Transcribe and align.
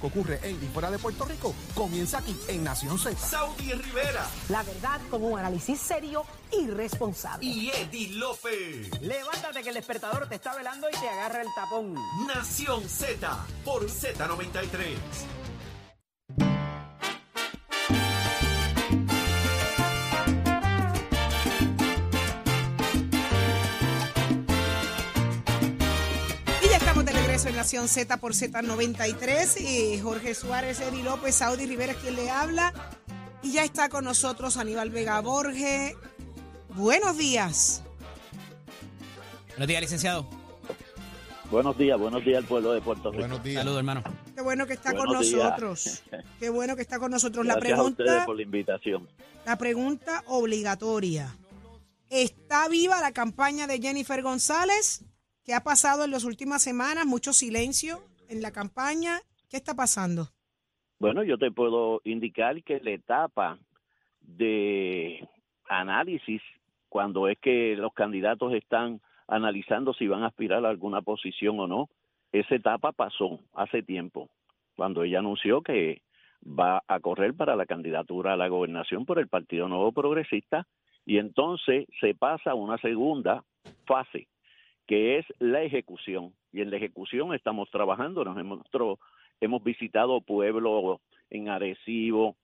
que 0.00 0.06
ocurre 0.08 0.40
en 0.42 0.56
y 0.62 0.66
fuera 0.68 0.90
de 0.90 0.98
Puerto 0.98 1.24
Rico 1.24 1.54
comienza 1.74 2.18
aquí 2.18 2.36
en 2.48 2.64
Nación 2.64 2.98
Z. 2.98 3.16
Saudi 3.16 3.72
Rivera 3.72 4.26
La 4.48 4.62
verdad 4.64 5.00
con 5.08 5.22
un 5.22 5.38
análisis 5.38 5.78
serio 5.80 6.24
y 6.52 6.66
responsable. 6.66 7.46
y 7.46 7.70
Eddie 7.70 8.08
Lofe. 8.14 8.90
Levántate 9.00 9.62
que 9.62 9.68
el 9.68 9.74
despertador 9.76 10.28
te 10.28 10.34
está 10.36 10.54
velando 10.56 10.88
y 10.88 10.92
te 10.92 11.08
agarra 11.08 11.42
el 11.42 11.48
tapón. 11.54 11.94
Nación 12.26 12.88
Z 12.88 13.46
por 13.64 13.86
Z93. 13.88 14.96
Regreso 27.44 27.48
en 27.48 27.56
Nación 27.56 27.88
Z 27.88 28.16
por 28.18 28.32
Z93. 28.32 29.60
Y 29.60 30.00
Jorge 30.00 30.34
Suárez, 30.34 30.80
Eddie 30.80 31.02
López, 31.02 31.34
Saudi 31.34 31.66
Rivera 31.66 31.92
es 31.92 31.98
quien 31.98 32.16
le 32.16 32.30
habla. 32.30 32.72
Y 33.42 33.52
ya 33.52 33.64
está 33.64 33.88
con 33.88 34.04
nosotros 34.04 34.56
Aníbal 34.56 34.90
Vega 34.90 35.20
Borge. 35.20 35.96
Buenos 36.70 37.18
días. 37.18 37.82
Buenos 39.50 39.68
días, 39.68 39.80
licenciado. 39.82 40.26
Buenos 41.50 41.76
días, 41.76 41.98
buenos 41.98 42.24
días 42.24 42.38
al 42.38 42.44
pueblo 42.44 42.72
de 42.72 42.80
Puerto 42.80 43.10
Rico. 43.10 43.20
Buenos 43.20 43.44
días. 43.44 43.58
Saludos, 43.58 43.78
hermano. 43.78 44.02
Qué 44.34 44.42
bueno 44.42 44.66
que 44.66 44.72
está 44.72 44.94
con 44.94 45.20
días. 45.20 45.32
nosotros. 45.32 46.02
Qué 46.40 46.50
bueno 46.50 46.74
que 46.74 46.82
está 46.82 46.98
con 46.98 47.10
nosotros. 47.10 47.46
La 47.46 47.54
Gracias 47.54 47.78
a 47.78 47.82
ustedes 47.82 47.96
pregunta, 48.06 48.26
por 48.26 48.36
la 48.36 48.42
invitación. 48.42 49.08
la 49.44 49.56
pregunta 49.56 50.24
obligatoria. 50.26 51.36
¿Está 52.08 52.68
viva 52.68 53.00
la 53.00 53.12
campaña 53.12 53.66
de 53.66 53.80
Jennifer 53.80 54.22
González? 54.22 55.04
¿Qué 55.44 55.52
ha 55.52 55.60
pasado 55.60 56.04
en 56.04 56.10
las 56.10 56.24
últimas 56.24 56.62
semanas? 56.62 57.04
Mucho 57.04 57.34
silencio 57.34 57.98
en 58.30 58.40
la 58.40 58.50
campaña. 58.50 59.18
¿Qué 59.50 59.58
está 59.58 59.74
pasando? 59.74 60.28
Bueno, 60.98 61.22
yo 61.22 61.36
te 61.36 61.50
puedo 61.50 62.00
indicar 62.04 62.62
que 62.62 62.80
la 62.80 62.92
etapa 62.92 63.58
de 64.22 65.28
análisis, 65.68 66.40
cuando 66.88 67.28
es 67.28 67.38
que 67.40 67.76
los 67.76 67.92
candidatos 67.92 68.54
están 68.54 69.02
analizando 69.28 69.92
si 69.92 70.08
van 70.08 70.22
a 70.22 70.28
aspirar 70.28 70.64
a 70.64 70.70
alguna 70.70 71.02
posición 71.02 71.60
o 71.60 71.66
no, 71.66 71.90
esa 72.32 72.54
etapa 72.54 72.92
pasó 72.92 73.38
hace 73.52 73.82
tiempo, 73.82 74.30
cuando 74.76 75.02
ella 75.02 75.18
anunció 75.18 75.60
que 75.60 76.00
va 76.42 76.82
a 76.88 77.00
correr 77.00 77.34
para 77.34 77.54
la 77.54 77.66
candidatura 77.66 78.32
a 78.32 78.36
la 78.36 78.48
gobernación 78.48 79.04
por 79.04 79.18
el 79.18 79.28
Partido 79.28 79.68
Nuevo 79.68 79.92
Progresista 79.92 80.66
y 81.04 81.18
entonces 81.18 81.86
se 82.00 82.14
pasa 82.14 82.52
a 82.52 82.54
una 82.54 82.78
segunda 82.78 83.44
fase, 83.86 84.26
que 84.86 85.18
es 85.18 85.26
la 85.38 85.62
ejecución. 85.62 86.32
Y 86.52 86.60
en 86.60 86.70
la 86.70 86.76
ejecución 86.76 87.34
estamos 87.34 87.70
trabajando, 87.70 88.24
nos 88.24 88.38
hemos, 88.38 88.60
hemos 89.40 89.62
visitado 89.62 90.20
pueblos 90.20 91.00
en 91.30 91.48
Arecibo, 91.48 92.36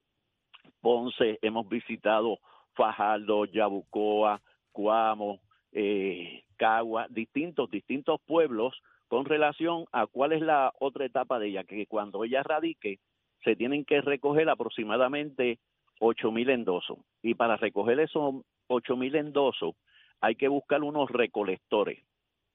Ponce, 0.81 1.39
hemos 1.43 1.69
visitado 1.69 2.39
Fajardo, 2.75 3.45
Yabucoa, 3.45 4.41
Cuamo, 4.73 5.41
eh, 5.73 6.43
Cagua, 6.57 7.07
distintos, 7.11 7.71
distintos 7.71 8.21
pueblos 8.27 8.75
con 9.09 9.25
relación 9.25 9.87
a 9.93 10.07
cuál 10.07 10.33
es 10.33 10.41
la 10.41 10.73
otra 10.79 11.05
etapa 11.05 11.39
de 11.39 11.49
ella, 11.49 11.65
que 11.65 11.87
cuando 11.87 12.25
ella 12.25 12.43
radique 12.43 13.01
se 13.45 13.57
tienen 13.57 13.85
que 13.85 14.01
recoger 14.01 14.49
aproximadamente 14.49 15.59
ocho 15.99 16.31
mil 16.31 16.49
endosos. 16.51 16.99
Y 17.23 17.35
para 17.35 17.57
recoger 17.57 18.01
esos 18.01 18.43
ocho 18.69 18.97
mil 18.97 19.15
endosos 19.17 19.75
hay 20.21 20.35
que 20.37 20.49
buscar 20.49 20.83
unos 20.83 21.11
recolectores, 21.11 22.03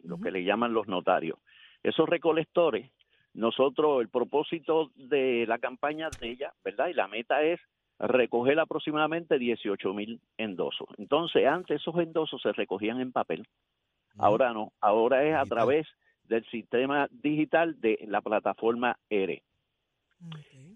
lo 0.06 0.20
que 0.20 0.32
le 0.32 0.44
llaman 0.44 0.74
los 0.74 0.88
notarios. 0.88 1.40
Esos 1.84 2.08
recolectores, 2.08 2.92
nosotros, 3.34 4.02
el 4.02 4.10
propósito 4.10 4.92
de 4.96 5.46
la 5.48 5.60
campaña 5.60 6.10
de 6.20 6.30
ella, 6.30 6.54
¿verdad? 6.64 6.88
Y 6.88 6.94
la 6.94 7.08
meta 7.08 7.44
es 7.44 7.60
recoger 8.00 8.60
aproximadamente 8.60 9.38
18 9.38 9.94
mil 9.94 10.20
endosos. 10.38 10.88
Entonces, 10.98 11.46
antes 11.48 11.82
esos 11.82 11.98
endosos 11.98 12.42
se 12.42 12.52
recogían 12.52 13.00
en 13.00 13.12
papel, 13.12 13.48
ahora 14.18 14.54
no, 14.54 14.72
ahora 14.82 15.24
es 15.24 15.36
a 15.36 15.44
través 15.44 15.88
del 16.28 16.46
sistema 16.46 17.08
digital 17.12 17.80
de 17.80 18.00
la 18.08 18.22
plataforma 18.22 18.98
ERE. 19.10 19.44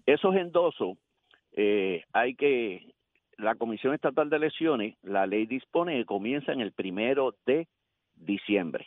Esos 0.06 0.34
endosos 0.36 0.96
eh, 1.52 2.04
hay 2.12 2.34
que, 2.34 2.94
la 3.36 3.54
Comisión 3.54 3.94
Estatal 3.94 4.30
de 4.30 4.36
Elecciones, 4.36 4.96
la 5.02 5.26
ley 5.26 5.46
dispone 5.46 5.96
que 5.98 6.04
comienza 6.04 6.52
en 6.52 6.60
el 6.60 6.72
primero 6.72 7.34
de 7.46 7.66
diciembre. 8.14 8.86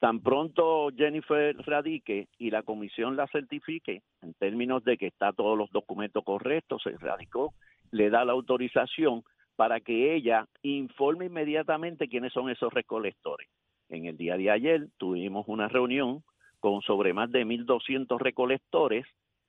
Tan 0.00 0.20
pronto 0.20 0.88
Jennifer 0.96 1.54
radique 1.58 2.28
y 2.38 2.50
la 2.50 2.62
comisión 2.62 3.16
la 3.16 3.28
certifique, 3.28 4.02
en 4.22 4.32
términos 4.32 4.82
de 4.82 4.96
que 4.96 5.06
está 5.06 5.34
todos 5.34 5.58
los 5.58 5.70
documentos 5.70 6.24
correctos, 6.24 6.82
se 6.82 6.96
radicó, 6.96 7.52
le 7.90 8.08
da 8.08 8.24
la 8.24 8.32
autorización 8.32 9.22
para 9.56 9.80
que 9.80 10.14
ella 10.16 10.48
informe 10.62 11.26
inmediatamente 11.26 12.08
quiénes 12.08 12.32
son 12.32 12.48
esos 12.48 12.72
recolectores. 12.72 13.46
En 13.90 14.06
el 14.06 14.16
día 14.16 14.38
de 14.38 14.50
ayer 14.50 14.88
tuvimos 14.96 15.44
una 15.48 15.68
reunión 15.68 16.24
con 16.60 16.80
sobre 16.80 17.12
más 17.12 17.30
de 17.30 17.44
1.200 17.44 18.18
recolectores 18.18 19.04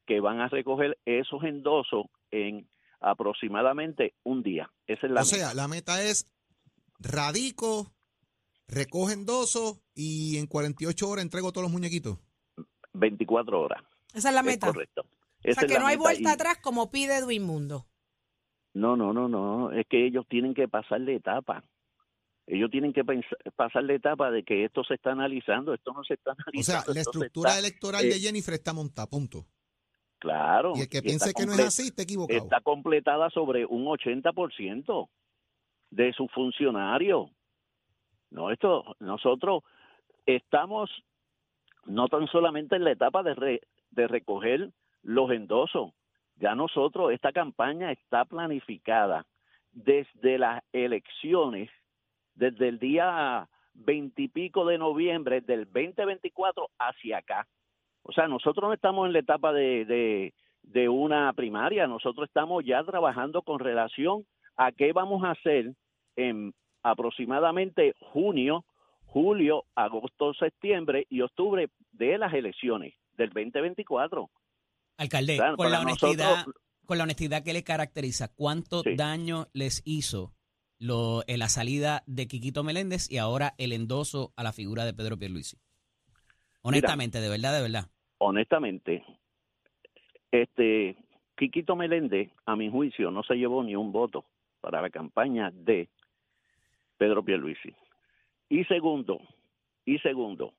que 0.05 0.19
van 0.19 0.41
a 0.41 0.49
recoger 0.49 0.97
esos 1.05 1.45
endosos 1.45 2.07
en 2.29 2.67
aproximadamente 2.99 4.15
un 4.23 4.43
día. 4.43 4.69
O 4.89 5.23
sea, 5.23 5.53
la 5.53 5.69
meta 5.69 6.03
es 6.03 6.27
radico, 6.99 7.93
recoge 8.67 9.13
endoso 9.13 9.80
y 9.93 10.37
en 10.37 10.47
48 10.47 11.09
horas 11.09 11.23
entrego 11.23 11.51
todos 11.51 11.63
los 11.65 11.71
muñequitos. 11.71 12.17
24 12.93 13.59
horas. 13.61 13.81
Esa 14.13 14.29
es 14.29 14.35
la 14.35 14.41
Es 14.41 14.45
meta. 14.47 14.67
correcto. 14.67 15.01
O 15.01 15.07
Esa 15.43 15.61
sea, 15.61 15.67
es 15.67 15.73
que 15.73 15.79
no 15.79 15.87
hay 15.87 15.97
vuelta 15.97 16.29
y- 16.29 16.33
atrás 16.33 16.57
como 16.61 16.91
pide 16.91 17.17
Edwin 17.17 17.43
Mundo. 17.43 17.85
No, 18.73 18.95
no, 18.95 19.11
no, 19.13 19.27
no. 19.27 19.71
Es 19.71 19.85
que 19.87 20.05
ellos 20.05 20.25
tienen 20.29 20.53
que 20.53 20.67
pasar 20.67 21.01
la 21.01 21.11
etapa. 21.11 21.63
Ellos 22.47 22.69
tienen 22.71 22.91
que 22.93 23.03
pens- 23.03 23.25
pasar 23.55 23.83
la 23.83 23.93
etapa 23.93 24.29
de 24.31 24.43
que 24.43 24.65
esto 24.65 24.83
se 24.83 24.95
está 24.95 25.11
analizando, 25.11 25.73
esto 25.73 25.93
no 25.93 26.03
se 26.03 26.15
está 26.15 26.31
O 26.31 26.35
sea, 26.35 26.43
analizando. 26.79 26.87
la 26.89 26.93
se 26.93 26.99
estructura 27.01 27.49
está- 27.51 27.59
electoral 27.59 28.05
eh, 28.05 28.09
de 28.09 28.19
Jennifer 28.19 28.53
está 28.53 28.73
montada, 28.73 29.07
punto. 29.07 29.45
Claro. 30.19 30.73
Y 30.75 30.81
el 30.81 30.89
que 30.89 31.01
piense 31.01 31.33
que 31.33 31.45
no 31.45 31.53
es 31.53 31.59
así 31.59 31.87
está 31.87 32.03
equivocado. 32.03 32.39
Está 32.43 32.61
completada 32.61 33.29
sobre 33.29 33.65
un 33.65 33.85
80% 33.85 35.09
de 35.89 36.13
sus 36.13 36.31
funcionarios. 36.31 37.29
No, 38.29 38.51
esto, 38.51 38.83
nosotros 38.99 39.63
estamos 40.35 40.89
no 41.85 42.07
tan 42.07 42.27
solamente 42.27 42.75
en 42.75 42.83
la 42.83 42.91
etapa 42.91 43.23
de, 43.23 43.33
re- 43.33 43.61
recoger 44.07 44.69
los 45.03 45.31
endosos, 45.31 45.93
ya 46.37 46.55
nosotros, 46.55 47.11
esta 47.11 47.31
campaña 47.31 47.91
está 47.91 48.25
planificada 48.25 49.25
desde 49.71 50.37
las 50.37 50.63
elecciones, 50.73 51.69
desde 52.35 52.67
el 52.67 52.79
día 52.79 53.47
veintipico 53.73 54.65
de 54.65 54.77
noviembre 54.77 55.41
del 55.41 55.65
2024 55.65 56.69
hacia 56.77 57.17
acá. 57.17 57.47
O 58.03 58.11
sea, 58.11 58.27
nosotros 58.27 58.67
no 58.67 58.73
estamos 58.73 59.07
en 59.07 59.13
la 59.13 59.19
etapa 59.19 59.53
de 59.53 60.33
una 60.89 61.31
primaria, 61.33 61.87
nosotros 61.87 62.27
estamos 62.27 62.63
ya 62.65 62.83
trabajando 62.83 63.41
con 63.41 63.59
relación 63.59 64.25
a 64.57 64.71
qué 64.71 64.93
vamos 64.93 65.23
a 65.23 65.31
hacer 65.31 65.73
en 66.15 66.53
aproximadamente 66.83 67.93
junio, 67.99 68.65
julio, 69.11 69.65
agosto, 69.75 70.33
septiembre 70.33 71.05
y 71.09 71.19
octubre 71.21 71.69
de 71.91 72.17
las 72.17 72.33
elecciones 72.33 72.93
del 73.17 73.29
2024. 73.29 74.29
Alcalde, 74.97 75.37
con 75.57 75.69
la 75.69 75.81
honestidad, 75.81 76.29
nosotros- 76.45 76.55
con 76.85 76.97
la 76.97 77.03
honestidad 77.03 77.43
que 77.43 77.51
le 77.53 77.63
caracteriza, 77.63 78.29
¿cuánto 78.33 78.83
Sí. 78.83 78.95
daño 78.95 79.47
les 79.53 79.81
hizo 79.85 80.31
lo, 80.79 81.23
eh, 81.27 81.37
la 81.37 81.49
salida 81.49 82.03
de 82.07 82.27
Quiquito 82.27 82.63
Meléndez 82.63 83.11
y 83.11 83.17
ahora 83.17 83.53
el 83.57 83.73
endoso 83.73 84.31
a 84.37 84.43
la 84.43 84.53
figura 84.53 84.85
de 84.85 84.93
Pedro 84.93 85.17
Pierluisi? 85.17 85.57
Honestamente, 86.63 87.19
de 87.19 87.29
verdad, 87.29 87.53
de 87.55 87.61
verdad. 87.61 87.85
honestamente, 88.19 89.03
este 90.31 90.95
Quiquito 91.37 91.75
Meléndez, 91.75 92.29
a 92.45 92.55
mi 92.55 92.69
juicio, 92.69 93.09
no 93.11 93.23
se 93.23 93.35
llevó 93.35 93.63
ni 93.63 93.75
un 93.75 93.91
voto 93.91 94.25
para 94.61 94.81
la 94.81 94.89
campaña 94.89 95.49
de 95.51 95.89
Pedro 96.97 97.23
Pierluisi. 97.25 97.73
Y 98.51 98.65
segundo, 98.65 99.21
y 99.85 99.99
segundo, 99.99 100.51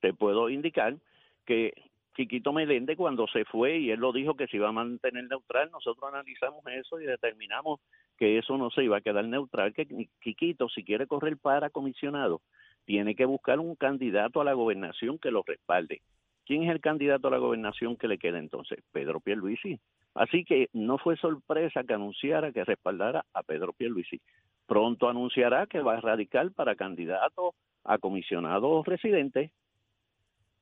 te 0.00 0.14
puedo 0.14 0.48
indicar 0.48 0.96
que 1.44 1.74
Quiquito 2.14 2.54
Meléndez 2.54 2.96
cuando 2.96 3.26
se 3.26 3.44
fue 3.44 3.76
y 3.76 3.90
él 3.90 4.00
lo 4.00 4.14
dijo 4.14 4.34
que 4.34 4.46
se 4.46 4.56
iba 4.56 4.70
a 4.70 4.72
mantener 4.72 5.24
neutral, 5.28 5.70
nosotros 5.70 6.08
analizamos 6.08 6.64
eso 6.68 6.98
y 6.98 7.04
determinamos 7.04 7.80
que 8.16 8.38
eso 8.38 8.56
no 8.56 8.70
se 8.70 8.84
iba 8.84 8.96
a 8.96 9.02
quedar 9.02 9.26
neutral, 9.26 9.74
que 9.74 10.08
Quiquito 10.22 10.70
si 10.70 10.82
quiere 10.84 11.06
correr 11.06 11.36
para 11.36 11.68
comisionado 11.68 12.40
tiene 12.86 13.14
que 13.14 13.26
buscar 13.26 13.60
un 13.60 13.76
candidato 13.76 14.40
a 14.40 14.44
la 14.44 14.54
gobernación 14.54 15.18
que 15.18 15.30
lo 15.30 15.42
respalde. 15.46 16.00
¿Quién 16.46 16.62
es 16.62 16.70
el 16.70 16.80
candidato 16.80 17.28
a 17.28 17.32
la 17.32 17.36
gobernación 17.36 17.98
que 17.98 18.08
le 18.08 18.16
queda 18.16 18.38
entonces? 18.38 18.78
Pedro 18.90 19.20
Pierluisi. 19.20 19.78
Así 20.14 20.46
que 20.46 20.70
no 20.72 20.96
fue 20.96 21.18
sorpresa 21.18 21.84
que 21.84 21.92
anunciara 21.92 22.52
que 22.52 22.64
respaldara 22.64 23.26
a 23.34 23.42
Pedro 23.42 23.74
Pierluisi. 23.74 24.18
Pronto 24.68 25.08
anunciará 25.08 25.66
que 25.66 25.80
va 25.80 25.94
a 25.96 26.00
radicar 26.00 26.52
para 26.52 26.76
candidato 26.76 27.54
a 27.84 27.96
comisionado 27.98 28.84
residente. 28.84 29.50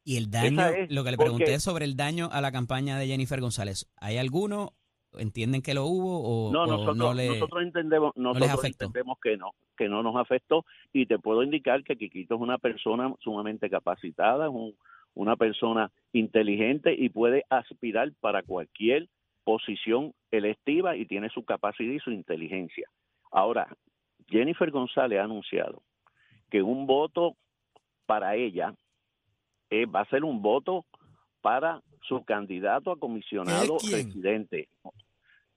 Y 0.05 0.17
el 0.17 0.31
daño, 0.31 0.65
es 0.69 0.91
lo 0.95 1.03
que 1.03 1.11
le 1.11 1.17
porque- 1.17 1.31
pregunté 1.31 1.59
sobre 1.59 1.85
el 1.85 1.97
daño 1.97 2.29
a 2.31 2.41
la 2.41 2.53
campaña 2.53 2.97
de 2.99 3.09
Jennifer 3.09 3.41
González, 3.41 3.91
¿hay 4.01 4.17
alguno? 4.19 4.73
¿Entienden 5.19 5.61
que 5.63 5.75
lo 5.75 5.87
hubo 5.87 6.21
o 6.49 6.53
No, 6.53 6.63
o 6.63 6.67
nosotros, 6.67 6.97
no 6.97 7.15
le... 7.15 7.29
nosotros 7.29 7.63
entendemos, 7.65 8.13
nosotros 8.17 8.65
entendemos 8.65 9.19
que 9.21 9.37
no, 9.37 9.51
que 9.77 9.89
no 9.89 10.03
nos 10.05 10.15
afectó 10.17 10.65
y 10.93 11.07
te 11.07 11.19
puedo 11.19 11.43
indicar 11.43 11.83
que 11.83 11.97
Quiquito 11.97 12.37
es 12.37 12.41
una 12.41 12.59
persona 12.59 13.13
sumamente 13.21 13.69
capacitada, 13.69 14.47
es 14.47 14.53
un- 14.53 14.77
una 15.15 15.35
persona 15.35 15.91
inteligente 16.13 16.95
y 16.97 17.09
puede 17.09 17.45
aspirar 17.51 18.13
para 18.21 18.43
cualquier 18.43 19.09
posición 19.43 20.13
electiva 20.31 20.97
y 20.97 21.07
tiene 21.07 21.31
su 21.31 21.45
capacidad 21.45 21.93
y 21.93 21.99
su 22.01 22.11
inteligencia. 22.13 22.89
Ahora, 23.33 23.67
Jennifer 24.29 24.71
González 24.71 25.19
ha 25.21 25.25
anunciado 25.25 25.83
que 26.51 26.63
un 26.63 26.87
voto 26.87 27.37
para 28.07 28.37
ella 28.37 28.75
eh, 29.71 29.87
va 29.87 30.01
a 30.01 30.09
ser 30.11 30.25
un 30.25 30.43
voto 30.43 30.85
para 31.41 31.81
su 32.03 32.25
candidato 32.25 32.93
a 32.93 32.99
comisionado 32.99 33.79
¿Qué 33.79 33.87
es 33.87 33.91
quién? 33.91 34.07
residente. 34.07 34.69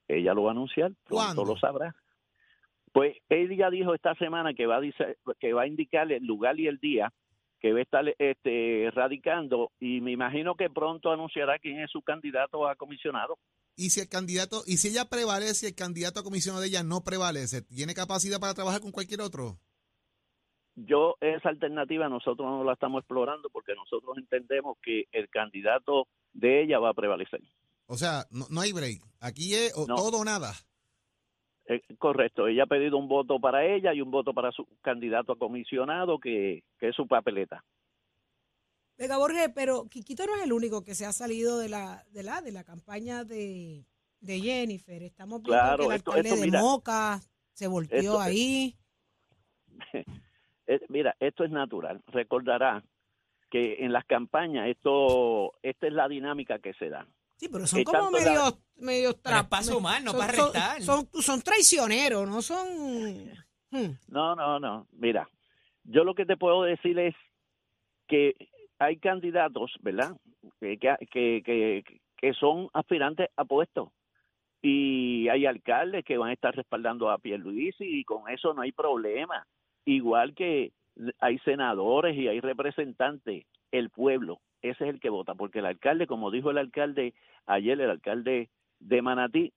Ella 0.07 0.33
lo 0.33 0.43
va 0.43 0.49
a 0.49 0.53
anunciar, 0.53 0.91
pronto 1.05 1.45
lo 1.45 1.57
sabrá. 1.57 1.95
Pues 2.91 3.15
ella 3.29 3.69
dijo 3.69 3.93
esta 3.93 4.15
semana 4.15 4.53
que 4.55 4.65
va 4.65 4.77
a 4.77 4.81
dice- 4.81 5.17
que 5.39 5.53
va 5.53 5.63
a 5.63 5.67
indicar 5.67 6.11
el 6.11 6.25
lugar 6.25 6.59
y 6.59 6.67
el 6.67 6.79
día 6.79 7.11
que 7.59 7.73
va 7.73 7.79
a 7.79 7.81
estar 7.83 8.15
este, 8.17 8.89
radicando 8.93 9.71
y 9.79 10.01
me 10.01 10.11
imagino 10.11 10.55
que 10.55 10.69
pronto 10.69 11.11
anunciará 11.11 11.59
quién 11.59 11.79
es 11.81 11.91
su 11.91 12.01
candidato 12.01 12.67
a 12.67 12.75
comisionado. 12.75 13.37
Y 13.79 13.91
si 13.91 14.01
el 14.01 14.09
candidato, 14.09 14.61
y 14.67 14.75
si 14.75 14.89
ella 14.89 15.05
prevalece, 15.05 15.67
el 15.67 15.73
candidato 15.75 16.19
a 16.19 16.23
comisionado 16.23 16.61
de 16.61 16.67
ella 16.67 16.83
no 16.83 17.01
prevalece, 17.01 17.61
¿tiene 17.61 17.93
capacidad 17.93 18.37
para 18.37 18.53
trabajar 18.53 18.81
con 18.81 18.91
cualquier 18.91 19.21
otro? 19.21 19.57
Yo 20.75 21.15
esa 21.21 21.47
alternativa 21.47 22.09
nosotros 22.09 22.45
no 22.45 22.65
la 22.65 22.73
estamos 22.73 22.99
explorando 22.99 23.49
porque 23.49 23.73
nosotros 23.75 24.17
entendemos 24.17 24.77
que 24.83 25.05
el 25.13 25.29
candidato 25.29 26.09
de 26.33 26.61
ella 26.63 26.77
va 26.79 26.89
a 26.89 26.93
prevalecer. 26.93 27.39
O 27.85 27.95
sea, 27.95 28.25
no, 28.31 28.47
no 28.49 28.59
hay 28.59 28.73
break. 28.73 29.01
Aquí 29.21 29.53
es 29.53 29.71
o 29.77 29.87
No. 29.87 29.95
todo 29.95 30.19
o 30.19 30.25
nada. 30.25 30.51
Eh, 31.69 31.81
correcto, 31.97 32.47
ella 32.47 32.63
ha 32.63 32.67
pedido 32.67 32.97
un 32.97 33.07
voto 33.07 33.39
para 33.39 33.65
ella 33.65 33.93
y 33.93 34.01
un 34.01 34.11
voto 34.11 34.33
para 34.33 34.51
su 34.51 34.67
candidato 34.81 35.31
a 35.31 35.37
comisionado 35.37 36.19
que, 36.19 36.63
que 36.79 36.89
es 36.89 36.95
su 36.97 37.07
papeleta. 37.07 37.63
Vega 38.99 39.17
Borges, 39.17 39.49
pero 39.55 39.85
Quiquito 39.87 40.25
no 40.27 40.35
es 40.35 40.43
el 40.43 40.53
único 40.53 40.83
que 40.83 40.93
se 40.93 41.05
ha 41.05 41.11
salido 41.13 41.57
de 41.57 41.69
la, 41.69 42.05
de 42.11 42.21
la, 42.21 42.41
de 42.41 42.51
la 42.51 42.63
campaña 42.65 43.23
de, 43.23 43.85
de 44.19 44.39
Jennifer. 44.41 45.01
Estamos 45.01 45.41
viendo 45.41 45.53
Claro, 45.63 45.77
que 45.87 45.93
el 45.93 45.97
esto- 45.97 46.11
alcalde 46.11 46.29
esto, 46.29 46.41
de 46.41 46.45
mira, 46.47 46.61
Moca 46.61 47.21
se 47.53 47.67
volteó 47.67 47.97
esto- 47.97 48.19
ahí. 48.19 48.75
Eh, 50.71 50.81
mira, 50.89 51.15
esto 51.19 51.43
es 51.43 51.49
natural. 51.49 51.99
Recordará 52.05 52.83
que 53.49 53.77
en 53.83 53.91
las 53.91 54.05
campañas 54.05 54.67
esto 54.67 55.53
esta 55.63 55.87
es 55.87 55.93
la 55.93 56.07
dinámica 56.07 56.59
que 56.59 56.75
se 56.75 56.89
da. 56.89 57.07
Sí, 57.37 57.49
pero 57.49 57.65
son 57.65 57.79
Eh, 57.79 57.83
como 57.85 58.11
medios 58.11 58.55
medios 58.75 59.15
Pero 59.15 59.35
es 59.37 59.41
tra- 59.41 59.49
para 59.49 59.63
no 59.63 60.11
son- 60.11 60.27
restar. 60.29 60.81
Son, 60.83 61.09
son 61.23 61.41
traicioneros, 61.41 62.29
no 62.29 62.43
son... 62.43 62.67
Hmm. 63.71 63.97
No, 64.09 64.35
no, 64.35 64.59
no. 64.59 64.85
Mira, 64.91 65.27
yo 65.85 66.03
lo 66.03 66.13
que 66.13 66.27
te 66.27 66.37
puedo 66.37 66.61
decir 66.61 66.99
es 66.99 67.15
que 68.07 68.35
hay 68.79 68.97
candidatos, 68.97 69.77
¿verdad? 69.81 70.15
Que, 70.59 70.77
que, 70.77 71.43
que, 71.43 71.83
que, 72.17 72.33
son 72.33 72.69
aspirantes 72.73 73.29
a 73.35 73.45
puestos. 73.45 73.89
Y 74.61 75.27
hay 75.29 75.45
alcaldes 75.45 76.03
que 76.03 76.17
van 76.17 76.29
a 76.29 76.33
estar 76.33 76.55
respaldando 76.55 77.09
a 77.11 77.17
Pierluisi 77.17 77.83
y 77.83 78.03
con 78.03 78.29
eso 78.29 78.53
no 78.53 78.61
hay 78.61 78.71
problema. 78.71 79.45
Igual 79.85 80.33
que 80.33 80.71
hay 81.19 81.37
senadores 81.39 82.17
y 82.17 82.27
hay 82.27 82.39
representantes. 82.39 83.45
El 83.71 83.89
pueblo, 83.91 84.39
ese 84.61 84.85
es 84.85 84.89
el 84.89 84.99
que 84.99 85.09
vota. 85.09 85.35
Porque 85.35 85.59
el 85.59 85.65
alcalde, 85.65 86.07
como 86.07 86.31
dijo 86.31 86.49
el 86.49 86.57
alcalde 86.57 87.13
ayer, 87.45 87.79
el 87.79 87.89
alcalde 87.89 88.49
de 88.79 89.01
Manatí, 89.01 89.53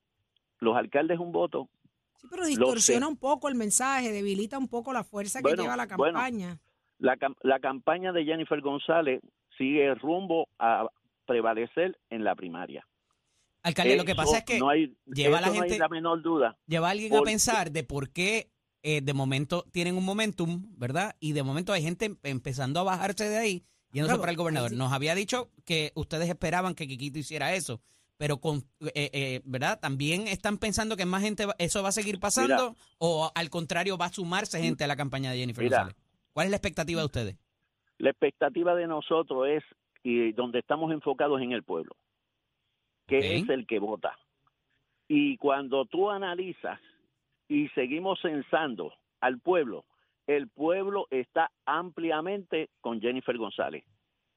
los 0.59 0.77
alcaldes 0.77 1.19
un 1.19 1.33
voto, 1.33 1.69
Sí, 2.23 2.29
pero 2.31 2.47
distorsiona 2.47 3.09
un 3.09 3.17
poco 3.17 3.49
el 3.49 3.57
mensaje, 3.57 4.13
debilita 4.13 4.57
un 4.57 4.69
poco 4.69 4.93
la 4.93 5.03
fuerza 5.03 5.43
que 5.43 5.57
lleva 5.57 5.77
la 5.77 5.89
bueno. 5.97 6.21
La, 7.03 7.17
la 7.43 7.59
campaña 7.61 8.13
de 8.13 8.25
Jennifer 8.25 8.61
González 8.61 9.21
sigue 9.59 9.95
rumbo 9.97 10.49
a 10.59 10.87
prevalecer 11.27 11.99
en 12.11 12.25
la 12.25 12.35
primaria. 12.35 12.87
Alcalde, 13.63 13.97
lo 13.97 14.05
que 14.05 14.15
pasa 14.15 14.39
es 14.39 14.45
que 14.45 14.59
no 14.59 14.69
hay, 14.71 14.97
lleva 15.07 15.39
a 15.39 15.41
la 15.41 15.47
eso 15.49 15.57
no 15.57 15.63
hay 15.63 15.69
gente- 15.69 15.79
la 15.81 15.89
menor 15.89 16.21
duda. 16.23 16.57
lleva 16.67 16.89
a 16.89 16.91
alguien 16.91 17.15
a 17.15 17.23
pensar 17.23 17.71
de 17.71 17.85
por 17.85 18.11
qué 18.11 18.51
eh, 18.83 19.01
de 19.01 19.13
momento 19.15 19.65
tienen 19.71 19.97
un 19.97 20.05
momentum, 20.05 20.65
¿verdad? 20.77 21.15
Y 21.21 21.33
de 21.33 21.45
momento 21.45 21.73
hay 21.73 21.83
gente 21.83 22.07
em- 22.07 22.17
empezando 22.25 22.81
a 22.81 22.83
bajarse 22.83 23.29
de 23.29 23.37
ahí, 23.39 23.65
yéndose 23.93 24.09
Claro, 24.15 24.21
para 24.23 24.33
el 24.33 24.37
gobernador. 24.37 24.71
sí. 24.71 24.77
Nos 24.77 24.93
había 24.93 25.15
dicho 25.15 25.51
que 25.65 25.93
ustedes 25.95 26.29
esperaban 26.29 26.75
que 26.75 26.89
Quiquito 26.89 27.21
hiciera 27.21 27.55
eso, 27.55 27.81
pero 28.17 28.39
con, 28.39 28.65
eh, 28.81 29.11
eh, 29.13 29.41
¿verdad? 29.45 29.79
También 29.79 30.27
están 30.27 30.59
pensando 30.59 30.97
que 30.97 31.07
más 31.07 31.23
gente, 31.23 31.47
va- 31.47 31.55
eso 31.59 31.81
va 31.85 31.91
a 31.91 31.93
seguir 31.93 32.19
pasando 32.19 32.75
o 32.99 33.31
al 33.33 33.49
contrario 33.51 33.97
va 33.97 34.07
a 34.07 34.13
sumarse 34.13 34.61
gente 34.61 34.83
a 34.83 34.89
la 34.89 34.97
campaña 34.97 35.31
de 35.31 35.39
Jennifer 35.39 35.63
Mira. 35.63 35.79
González. 35.85 35.97
¿Cuál 36.33 36.47
es 36.47 36.51
la 36.51 36.57
expectativa 36.57 37.01
de 37.01 37.07
ustedes? 37.07 37.37
La 37.99 38.11
expectativa 38.11 38.75
de 38.75 38.87
nosotros 38.87 39.47
es, 39.49 39.63
y 40.03 40.33
donde 40.33 40.59
estamos 40.61 40.93
enfocados 40.93 41.41
en 41.41 41.53
el 41.53 41.63
pueblo, 41.63 41.95
que 43.07 43.37
es 43.37 43.49
el 43.49 43.67
que 43.67 43.79
vota. 43.79 44.17
Y 45.09 45.37
cuando 45.37 45.85
tú 45.85 46.11
analizas 46.11 46.81
y 47.49 47.69
seguimos 47.71 48.19
censando 48.23 48.93
al 49.21 49.39
pueblo, 49.41 49.85
el 50.27 50.49
pueblo 50.49 51.07
está 51.11 51.51
ampliamente 51.67 52.71
con 52.81 53.01
Jennifer 53.01 53.37
González. 53.37 53.85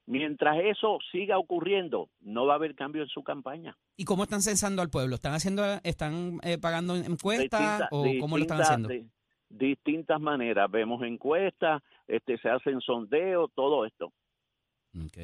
Mientras 0.08 0.58
eso 0.62 0.98
siga 1.10 1.38
ocurriendo, 1.38 2.10
no 2.20 2.46
va 2.46 2.52
a 2.52 2.56
haber 2.56 2.76
cambio 2.76 3.02
en 3.02 3.08
su 3.08 3.24
campaña. 3.24 3.76
¿Y 3.96 4.04
cómo 4.04 4.22
están 4.22 4.42
censando 4.42 4.80
al 4.82 4.90
pueblo? 4.90 5.16
¿Están 5.16 5.32
haciendo, 5.32 5.64
están 5.82 6.38
eh, 6.44 6.58
pagando 6.58 6.94
encuestas 6.94 7.80
Distinta- 7.80 7.88
o 7.90 8.04
cómo 8.20 8.36
lo 8.36 8.42
están 8.42 8.60
haciendo? 8.60 8.88
Distintas 9.48 10.20
maneras. 10.20 10.70
Vemos 10.70 11.02
encuestas, 11.02 11.82
este, 12.06 12.38
se 12.38 12.48
hacen 12.48 12.80
sondeos, 12.80 13.50
todo 13.54 13.84
esto. 13.86 14.12
Ok. 15.04 15.18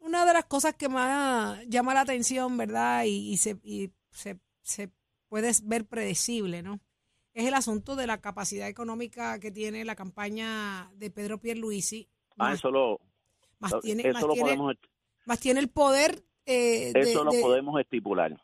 Una 0.00 0.24
de 0.24 0.32
las 0.32 0.46
cosas 0.46 0.74
que 0.74 0.88
más 0.88 1.62
llama 1.68 1.92
la 1.94 2.00
atención, 2.02 2.56
¿verdad? 2.56 3.04
Y, 3.04 3.32
y 3.32 3.36
se, 3.36 3.58
y 3.62 3.90
se, 4.10 4.38
se 4.62 4.90
puede 5.28 5.50
ver 5.64 5.84
predecible, 5.86 6.62
¿no? 6.62 6.80
Es 7.34 7.46
el 7.46 7.54
asunto 7.54 7.96
de 7.96 8.06
la 8.06 8.20
capacidad 8.20 8.66
económica 8.68 9.38
que 9.38 9.50
tiene 9.50 9.84
la 9.84 9.94
campaña 9.94 10.90
de 10.94 11.10
Pedro 11.10 11.38
Pierluisi. 11.38 12.08
Ah, 12.32 12.34
Más, 12.50 12.58
eso 12.58 12.70
lo, 12.70 13.00
más 13.60 13.72
tiene, 13.82 14.02
eso 14.02 14.12
más 14.14 14.22
lo 14.22 14.32
tiene- 14.32 14.42
podemos, 14.48 14.74
más 15.26 15.38
tiene 15.38 15.60
el 15.60 15.68
poder 15.68 16.24
eh, 16.46 16.92
de- 16.92 17.00
eso 17.00 17.22
lo 17.22 17.30
de- 17.30 17.40
podemos 17.42 17.78
estipular. 17.80 18.40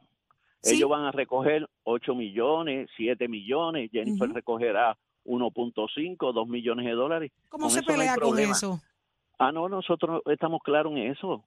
Sí. 0.67 0.77
Ellos 0.77 0.91
van 0.91 1.05
a 1.05 1.13
recoger 1.13 1.69
8 1.85 2.15
millones, 2.15 2.89
7 2.97 3.29
millones, 3.29 3.91
Jennifer 3.93 4.29
Ujú. 4.29 4.35
recogerá 4.37 4.97
1.5, 5.25 6.33
2 6.33 6.49
millones 6.49 6.87
de 6.87 6.93
dólares. 6.93 7.33
¿Cómo 7.49 7.65
con 7.65 7.71
se 7.71 7.81
eso 7.81 7.91
no 7.93 7.97
pelea 7.99 8.17
con 8.17 8.39
eso? 8.39 8.81
Ah, 9.39 9.53
no, 9.53 9.69
nosotros 9.69 10.23
estamos 10.27 10.63
claros 10.63 10.93
en 10.93 10.99
eso. 11.13 11.45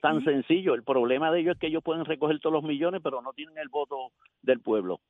Tan 0.00 0.24
sencillo. 0.24 0.74
El 0.74 0.82
problema 0.82 1.30
de 1.30 1.40
ellos 1.40 1.54
es 1.54 1.60
que 1.60 1.66
ellos 1.68 1.82
pueden 1.82 2.04
recoger 2.04 2.40
todos 2.40 2.52
los 2.54 2.64
millones, 2.64 3.00
pero 3.02 3.22
no 3.22 3.32
tienen 3.32 3.56
el 3.58 3.68
voto 3.68 4.12
del 4.42 4.60
pueblo. 4.60 5.00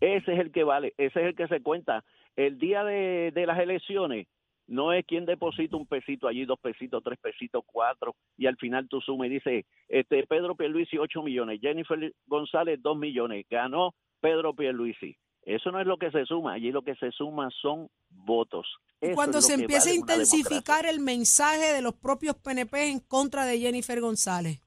Ese 0.00 0.34
es 0.34 0.38
el 0.40 0.52
que 0.52 0.64
vale, 0.64 0.92
ese 0.98 1.20
es 1.20 1.26
el 1.28 1.34
que 1.34 1.48
se 1.48 1.62
cuenta. 1.62 2.04
El 2.36 2.58
día 2.58 2.84
de, 2.84 3.32
de 3.34 3.46
las 3.46 3.58
elecciones 3.58 4.26
no 4.66 4.92
es 4.92 5.04
quien 5.06 5.26
deposita 5.26 5.76
un 5.76 5.86
pesito 5.86 6.28
allí, 6.28 6.44
dos 6.44 6.58
pesitos, 6.58 7.02
tres 7.02 7.18
pesitos, 7.20 7.62
cuatro, 7.66 8.14
y 8.36 8.46
al 8.46 8.56
final 8.56 8.88
tú 8.88 9.00
sumas 9.00 9.28
y 9.28 9.30
dices, 9.30 9.64
este, 9.88 10.26
Pedro 10.26 10.56
Pierluisi 10.56 10.98
8 10.98 11.22
millones, 11.22 11.60
Jennifer 11.60 12.12
González 12.26 12.80
2 12.82 12.96
millones, 12.96 13.46
ganó 13.48 13.94
Pedro 14.20 14.54
Pierluisi. 14.54 15.16
Eso 15.42 15.70
no 15.70 15.80
es 15.80 15.86
lo 15.86 15.96
que 15.96 16.10
se 16.10 16.24
suma, 16.26 16.54
allí 16.54 16.72
lo 16.72 16.82
que 16.82 16.96
se 16.96 17.12
suma 17.12 17.48
son 17.62 17.88
votos. 18.10 18.66
Eso 19.00 19.14
cuando 19.14 19.40
se 19.40 19.54
empieza 19.54 19.90
a 19.90 19.92
vale 19.92 20.00
intensificar 20.00 20.86
el 20.86 20.98
mensaje 20.98 21.72
de 21.72 21.82
los 21.82 21.94
propios 21.94 22.34
PNP 22.36 22.90
en 22.90 22.98
contra 22.98 23.46
de 23.46 23.60
Jennifer 23.60 24.00
González, 24.00 24.60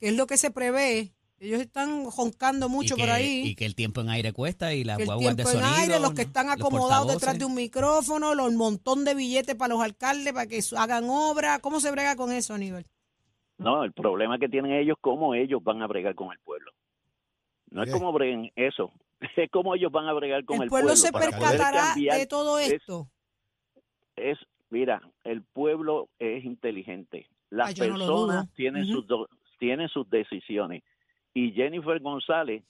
que 0.00 0.08
es 0.08 0.16
lo 0.16 0.26
que 0.26 0.36
se 0.36 0.50
prevé. 0.50 1.13
Ellos 1.40 1.60
están 1.60 2.04
joncando 2.06 2.68
mucho 2.68 2.94
que, 2.96 3.02
por 3.02 3.10
ahí. 3.10 3.42
Y 3.48 3.54
que 3.54 3.66
el 3.66 3.74
tiempo 3.74 4.00
en 4.00 4.08
aire 4.08 4.32
cuesta 4.32 4.72
y 4.72 4.84
las 4.84 4.96
que 4.96 5.02
el 5.02 5.06
guaguas 5.08 5.34
tiempo 5.36 5.50
de 5.50 5.56
en 5.58 5.62
sonido. 5.64 5.80
aire, 5.82 6.00
los 6.00 6.14
que 6.14 6.22
están 6.22 6.48
acomodados 6.48 7.12
detrás 7.12 7.38
de 7.38 7.44
un 7.44 7.54
micrófono, 7.54 8.34
los 8.34 8.52
montón 8.54 9.04
de 9.04 9.14
billetes 9.14 9.54
para 9.54 9.74
los 9.74 9.82
alcaldes 9.82 10.32
para 10.32 10.46
que 10.46 10.60
hagan 10.78 11.04
obra. 11.08 11.58
¿Cómo 11.58 11.80
se 11.80 11.90
brega 11.90 12.16
con 12.16 12.32
eso, 12.32 12.54
Aníbal? 12.54 12.86
No, 13.58 13.84
el 13.84 13.92
problema 13.92 14.38
que 14.38 14.48
tienen 14.48 14.72
ellos, 14.72 14.96
cómo 15.00 15.34
ellos 15.34 15.62
van 15.62 15.82
a 15.82 15.86
bregar 15.86 16.14
con 16.14 16.32
el 16.32 16.38
pueblo. 16.38 16.72
No 17.70 17.82
es 17.82 17.90
como 17.90 18.12
breguen 18.12 18.52
eso, 18.56 18.92
es 19.36 19.50
cómo 19.50 19.74
ellos 19.74 19.90
van 19.90 20.06
a 20.06 20.12
bregar 20.12 20.44
con 20.44 20.56
el, 20.58 20.62
el 20.64 20.68
pueblo 20.68 20.94
se 20.96 21.12
percatará 21.12 21.94
de 21.94 22.26
todo 22.26 22.58
es- 22.58 22.72
esto. 22.72 23.08
Es, 24.16 24.38
mira, 24.70 25.02
el 25.24 25.42
pueblo 25.42 26.08
es 26.20 26.44
inteligente. 26.44 27.26
Las 27.50 27.70
Ah, 27.70 27.72
no 27.72 27.96
personas 27.96 28.54
tienen, 28.54 28.84
sus 28.86 29.06
do- 29.06 29.28
tienen 29.58 29.88
sus 29.88 30.08
decisiones. 30.08 30.82
Y 31.34 31.52
Jennifer 31.52 32.00
González, 32.00 32.62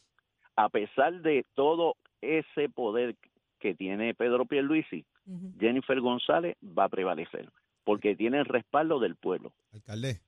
a 0.56 0.68
pesar 0.71 1.21
de 1.23 1.44
todo 1.54 1.97
ese 2.21 2.68
poder 2.71 3.16
que 3.61 3.75
tiene 3.75 4.14
Pedro 4.14 4.47
Pierluisi, 4.47 5.04
Ujú. 5.26 5.52
Jennifer 5.59 6.00
González 6.00 6.56
va 6.62 6.85
a 6.85 6.88
prevalecer. 6.88 7.49
porque 7.87 8.16
tienen 8.16 8.47
respaldo 8.47 8.99
del 8.99 9.14
pueblo. 9.14 9.52
Alcalde, 9.71 10.21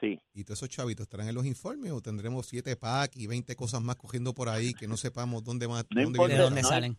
Sí. 0.00 0.18
¿y 0.34 0.42
todos 0.42 0.58
esos 0.58 0.68
chavitos 0.70 1.04
estarán 1.04 1.28
en 1.28 1.36
los 1.36 1.46
informes 1.46 1.92
o 1.92 2.00
tendremos 2.00 2.46
siete 2.46 2.74
packs 2.76 3.16
y 3.16 3.28
20 3.28 3.54
cosas 3.54 3.80
más 3.80 3.94
cogiendo 3.94 4.34
por 4.34 4.48
ahí 4.48 4.74
que 4.74 4.88
no 4.88 4.96
sepamos 4.96 5.44
dónde 5.44 5.68
más 5.68 5.86
No 5.90 6.02
dónde 6.02 6.16
importa, 6.18 6.34
¿De 6.34 6.40
vienen? 6.40 6.46
dónde 6.48 6.62
no, 6.62 6.68
salen? 6.68 6.96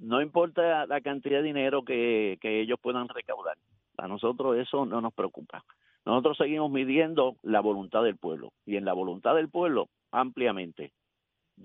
No 0.00 0.20
importa 0.20 0.84
la 0.86 1.00
cantidad 1.00 1.38
de 1.38 1.44
dinero 1.44 1.84
que, 1.84 2.38
que 2.40 2.60
ellos 2.60 2.76
puedan 2.82 3.08
recaudar. 3.08 3.56
A 3.98 4.08
nosotros 4.08 4.56
eso 4.58 4.84
no 4.84 5.00
nos 5.00 5.14
preocupa. 5.14 5.64
Nosotros 6.06 6.36
seguimos 6.36 6.70
midiendo 6.70 7.36
la 7.42 7.60
voluntad 7.60 8.02
del 8.02 8.16
pueblo. 8.16 8.52
Y 8.66 8.76
en 8.76 8.84
la 8.84 8.92
voluntad 8.92 9.34
del 9.34 9.48
pueblo, 9.48 9.88
ampliamente. 10.12 10.92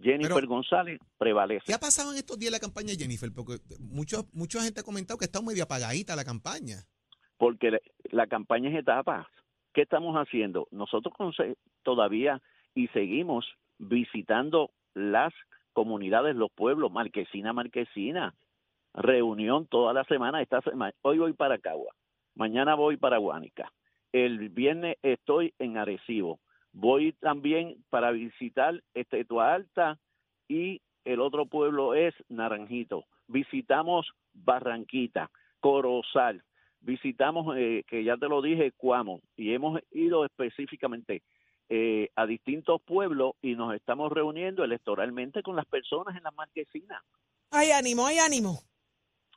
Jennifer 0.02 0.36
Pero- 0.36 0.48
González 0.48 1.00
prevalece. 1.18 1.66
¿Qué 1.66 1.74
ha 1.74 1.80
pasado 1.80 2.12
en 2.12 2.18
estos 2.20 2.38
días 2.38 2.52
la 2.52 2.60
campaña 2.60 2.90
de 2.90 2.98
Jennifer? 2.98 3.30
Porque 3.36 3.58
mucho, 3.80 4.26
mucha 4.34 4.62
gente 4.62 4.82
ha 4.82 4.84
comentado 4.84 5.18
que 5.18 5.26
está 5.26 5.42
medio 5.42 5.64
apagadita 5.64 6.16
la 6.16 6.24
campaña. 6.24 6.84
porque 7.38 7.72
la- 7.72 7.80
la 8.12 8.28
campaña 8.28 8.70
es 8.70 8.76
etapas. 8.76 9.26
¿Qué 9.74 9.84
estamos 9.84 10.14
haciendo? 10.18 10.68
Nosotros 10.72 11.14
todavía 11.84 12.42
y 12.76 12.88
seguimos 12.90 13.46
visitando 13.78 14.72
las 14.94 15.34
comunidades, 15.72 16.36
los 16.36 16.52
pueblos, 16.52 16.92
Marquesina, 16.92 17.54
Marquesina, 17.54 18.36
reunión 18.94 19.68
toda 19.68 19.94
la 19.94 20.04
semana, 20.04 20.42
esta 20.42 20.60
semana, 20.62 20.94
hoy 21.02 21.20
voy 21.20 21.32
para 21.34 21.58
Cagua, 21.60 21.94
mañana 22.36 22.76
voy 22.76 22.98
para 22.98 23.18
Guánica, 23.20 23.72
el 24.12 24.50
viernes 24.50 24.98
estoy 25.02 25.54
en 25.60 25.78
Arecibo, 25.78 26.40
voy 26.72 27.14
también 27.14 27.84
para 27.90 28.12
visitar 28.12 28.82
Estetua 28.94 29.54
Alta 29.54 30.00
y 30.48 30.82
el 31.06 31.20
otro 31.20 31.46
pueblo 31.46 31.94
es 31.94 32.14
Naranjito, 32.28 33.06
visitamos 33.28 34.08
Barranquita, 34.34 35.30
Corozal, 35.60 36.44
visitamos, 36.82 37.56
eh, 37.58 37.84
que 37.88 38.04
ya 38.04 38.18
te 38.18 38.28
lo 38.28 38.42
dije, 38.42 38.72
Cuamo, 38.72 39.22
y 39.36 39.54
hemos 39.54 39.80
ido 39.92 40.26
específicamente 40.26 41.22
eh, 41.70 42.10
a 42.16 42.26
distintos 42.26 42.82
pueblos 42.82 43.34
y 43.42 43.56
nos 43.56 43.76
estamos 43.76 44.12
reuniendo 44.12 44.64
electoralmente 44.64 45.44
con 45.44 45.56
las 45.56 45.66
personas 45.66 46.16
en 46.16 46.24
las 46.24 46.34
marquesinas. 46.34 47.04
Hay 47.52 47.72
ánimo, 47.72 48.06
hay 48.08 48.18
ánimo. 48.18 48.64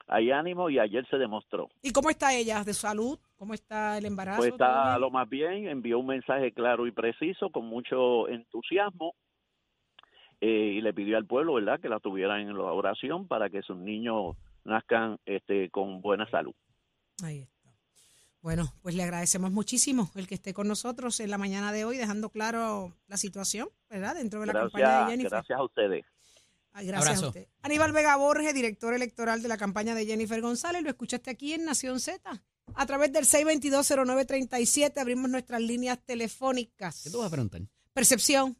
Hay 0.06 0.30
ánimo 0.30 0.68
y 0.68 0.78
ayer 0.78 1.06
se 1.08 1.16
demostró. 1.16 1.68
¿Y 1.82 1.92
cómo 1.92 2.10
está 2.10 2.34
ella 2.34 2.64
de 2.64 2.74
salud? 2.74 3.18
¿Cómo 3.42 3.54
está 3.54 3.98
el 3.98 4.06
embarazo? 4.06 4.38
Pues 4.38 4.56
¿Todo 4.56 4.68
está 4.68 4.98
lo 5.00 5.10
más 5.10 5.28
bien, 5.28 5.66
envió 5.66 5.98
un 5.98 6.06
mensaje 6.06 6.52
claro 6.52 6.86
y 6.86 6.92
preciso, 6.92 7.50
con 7.50 7.66
mucho 7.66 8.28
entusiasmo, 8.28 9.16
eh, 10.40 10.74
y 10.76 10.80
le 10.80 10.94
pidió 10.94 11.16
al 11.16 11.26
pueblo, 11.26 11.54
¿verdad?, 11.54 11.80
que 11.80 11.88
la 11.88 11.98
tuvieran 11.98 12.42
en 12.42 12.56
la 12.56 12.62
oración 12.62 13.26
para 13.26 13.50
que 13.50 13.62
sus 13.62 13.76
niños 13.76 14.36
nazcan 14.62 15.18
este, 15.26 15.70
con 15.70 16.00
buena 16.00 16.30
salud. 16.30 16.54
Ahí 17.24 17.40
está. 17.40 17.74
Bueno, 18.42 18.72
pues 18.80 18.94
le 18.94 19.02
agradecemos 19.02 19.50
muchísimo 19.50 20.08
el 20.14 20.28
que 20.28 20.36
esté 20.36 20.54
con 20.54 20.68
nosotros 20.68 21.18
en 21.18 21.30
la 21.30 21.36
mañana 21.36 21.72
de 21.72 21.84
hoy, 21.84 21.96
dejando 21.96 22.30
claro 22.30 22.94
la 23.08 23.16
situación, 23.16 23.68
¿verdad? 23.90 24.14
Dentro 24.14 24.38
de 24.38 24.46
la 24.46 24.52
campaña 24.52 24.84
de 24.84 24.92
Gracias, 24.92 25.10
Jennifer. 25.10 25.30
gracias 25.32 25.58
a 25.58 25.64
ustedes. 25.64 26.04
Ay, 26.74 26.86
gracias 26.86 27.08
Abrazo. 27.08 27.24
a 27.24 27.28
usted. 27.30 27.48
Aníbal 27.62 27.90
Vega 27.90 28.14
Borges, 28.14 28.54
director 28.54 28.94
electoral 28.94 29.42
de 29.42 29.48
la 29.48 29.56
campaña 29.56 29.96
de 29.96 30.06
Jennifer 30.06 30.40
González, 30.40 30.84
lo 30.84 30.90
escuchaste 30.90 31.28
aquí 31.28 31.54
en 31.54 31.64
Nación 31.64 31.98
Z. 31.98 32.40
A 32.74 32.86
través 32.86 33.12
del 33.12 33.24
6220937 33.24 34.98
abrimos 34.98 35.30
nuestras 35.30 35.60
líneas 35.60 35.98
telefónicas. 36.04 37.02
¿Qué 37.02 37.10
tú 37.10 37.18
vas 37.18 37.28
a 37.28 37.30
preguntar? 37.30 37.62
Percepción. 37.92 38.56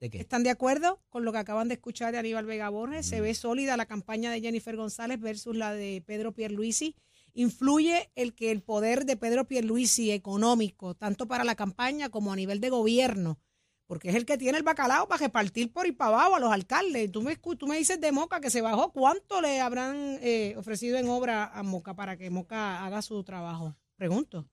¿De 0.00 0.10
qué? 0.10 0.18
¿Están 0.18 0.42
de 0.42 0.50
acuerdo 0.50 1.00
con 1.08 1.24
lo 1.24 1.32
que 1.32 1.38
acaban 1.38 1.68
de 1.68 1.74
escuchar 1.74 2.12
de 2.12 2.18
Aníbal 2.18 2.46
Vega 2.46 2.68
Borges? 2.68 3.06
Mm. 3.06 3.08
¿Se 3.08 3.20
ve 3.20 3.34
sólida 3.34 3.76
la 3.76 3.86
campaña 3.86 4.30
de 4.30 4.40
Jennifer 4.40 4.76
González 4.76 5.20
versus 5.20 5.56
la 5.56 5.72
de 5.72 6.02
Pedro 6.06 6.32
Pierluisi? 6.32 6.94
¿Influye 7.32 8.10
el 8.14 8.34
que 8.34 8.50
el 8.50 8.62
poder 8.62 9.06
de 9.06 9.16
Pedro 9.16 9.46
Pierluisi 9.46 10.12
económico, 10.12 10.94
tanto 10.94 11.26
para 11.26 11.44
la 11.44 11.56
campaña 11.56 12.08
como 12.08 12.32
a 12.32 12.36
nivel 12.36 12.60
de 12.60 12.70
gobierno, 12.70 13.40
porque 13.86 14.08
es 14.08 14.14
el 14.14 14.24
que 14.24 14.38
tiene 14.38 14.58
el 14.58 14.64
bacalao 14.64 15.06
para 15.08 15.20
repartir 15.20 15.72
por 15.72 15.86
y 15.86 15.92
para 15.92 16.14
abajo 16.14 16.36
a 16.36 16.40
los 16.40 16.52
alcaldes? 16.52 17.10
Tú 17.12 17.22
me, 17.22 17.36
tú 17.36 17.66
me 17.66 17.76
dices 17.78 18.00
de 18.00 18.12
Moca 18.12 18.40
que 18.40 18.50
se 18.50 18.60
bajó. 18.60 18.92
¿Cuánto 18.92 19.40
le 19.40 19.60
habrán 19.60 20.18
eh, 20.22 20.54
ofrecido 20.56 20.98
en 20.98 21.08
obra 21.08 21.46
a 21.46 21.62
Moca 21.62 21.94
para 21.94 22.16
que 22.16 22.30
Moca 22.30 22.84
haga 22.84 23.02
su 23.02 23.22
trabajo? 23.24 23.76
Pregunto. 23.96 24.46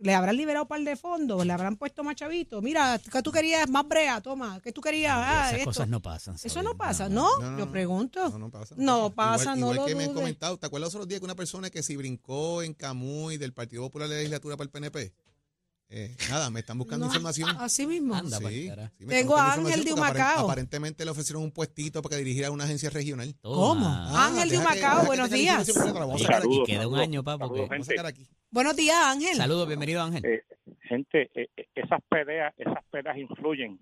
¿Le 0.00 0.14
habrán 0.14 0.36
liberado 0.36 0.62
un 0.64 0.68
par 0.68 0.80
de 0.80 0.94
fondos? 0.94 1.44
¿Le 1.44 1.52
habrán 1.52 1.76
puesto 1.76 2.04
más 2.04 2.14
chavito? 2.14 2.62
Mira, 2.62 3.00
que 3.00 3.20
tú 3.20 3.32
querías 3.32 3.68
más 3.68 3.86
brea, 3.86 4.20
toma. 4.20 4.60
¿Qué 4.60 4.70
tú 4.70 4.80
querías? 4.80 5.12
Ah, 5.16 5.46
Esas 5.48 5.52
esto. 5.54 5.64
cosas 5.64 5.88
no 5.88 6.00
pasan. 6.00 6.36
Eso 6.40 6.62
no 6.62 6.76
pasa, 6.76 7.08
¿no? 7.08 7.28
No, 7.40 7.50
no, 7.50 7.58
Yo 7.58 7.68
pregunto. 7.68 8.28
No, 8.28 8.38
no 8.38 8.50
pasa. 8.50 8.76
No 8.78 9.10
pasa, 9.12 9.42
igual, 9.42 9.60
no 9.60 9.72
igual 9.72 9.76
lo 9.76 9.86
que 9.86 9.94
me 9.96 10.04
han 10.04 10.14
comentado, 10.14 10.56
¿te 10.56 10.66
acuerdas 10.66 10.86
los 10.88 10.94
otros 10.94 11.08
días 11.08 11.18
que 11.20 11.24
una 11.24 11.34
persona 11.34 11.68
que 11.68 11.82
si 11.82 11.96
brincó 11.96 12.62
en 12.62 12.74
Camuy 12.74 13.38
del 13.38 13.52
Partido 13.52 13.82
Popular 13.82 14.08
de 14.08 14.14
la 14.14 14.18
Legislatura 14.20 14.56
para 14.56 14.66
el 14.66 14.70
PNP? 14.70 15.12
Eh, 15.90 16.14
nada, 16.28 16.50
me 16.50 16.60
están 16.60 16.76
buscando 16.76 17.06
No, 17.06 17.10
información. 17.12 17.48
Así 17.58 17.86
mismo. 17.86 18.14
Anda, 18.14 18.36
Sí, 18.38 18.68
sí, 18.98 19.06
Tengo 19.06 19.36
a 19.36 19.54
Ángel 19.54 19.84
de 19.84 19.92
Humacao. 19.94 20.12
aparent- 20.36 20.44
Aparentemente 20.44 21.04
le 21.04 21.10
ofrecieron 21.10 21.42
un 21.42 21.50
puestito 21.50 22.02
para 22.02 22.16
que 22.16 22.24
dirigiera 22.24 22.50
una 22.50 22.64
agencia 22.64 22.90
regional. 22.90 23.34
¿Cómo? 23.40 23.86
Ah, 23.86 24.26
Ángel 24.26 24.50
de 24.50 24.58
Humacao, 24.58 25.06
buenos 25.06 25.30
días. 25.30 25.66
Y- 25.68 26.64
queda 26.66 26.86
un 26.86 26.98
año, 26.98 27.24
pa, 27.24 27.38
porque... 27.38 27.62
Vamos 27.62 27.88
a 27.88 27.90
sacar 27.90 28.06
aquí. 28.06 28.26
Buenos 28.50 28.76
días, 28.76 28.96
Ángel. 29.02 29.34
Saludos, 29.36 29.66
bienvenido 29.66 30.02
Ángel. 30.02 30.24
Eh, 30.26 30.42
gente, 30.88 31.30
eh, 31.34 31.48
eh, 31.56 31.66
esas 31.74 32.00
peleas, 32.08 32.52
esas 32.58 32.84
peleas 32.90 33.16
influyen. 33.16 33.78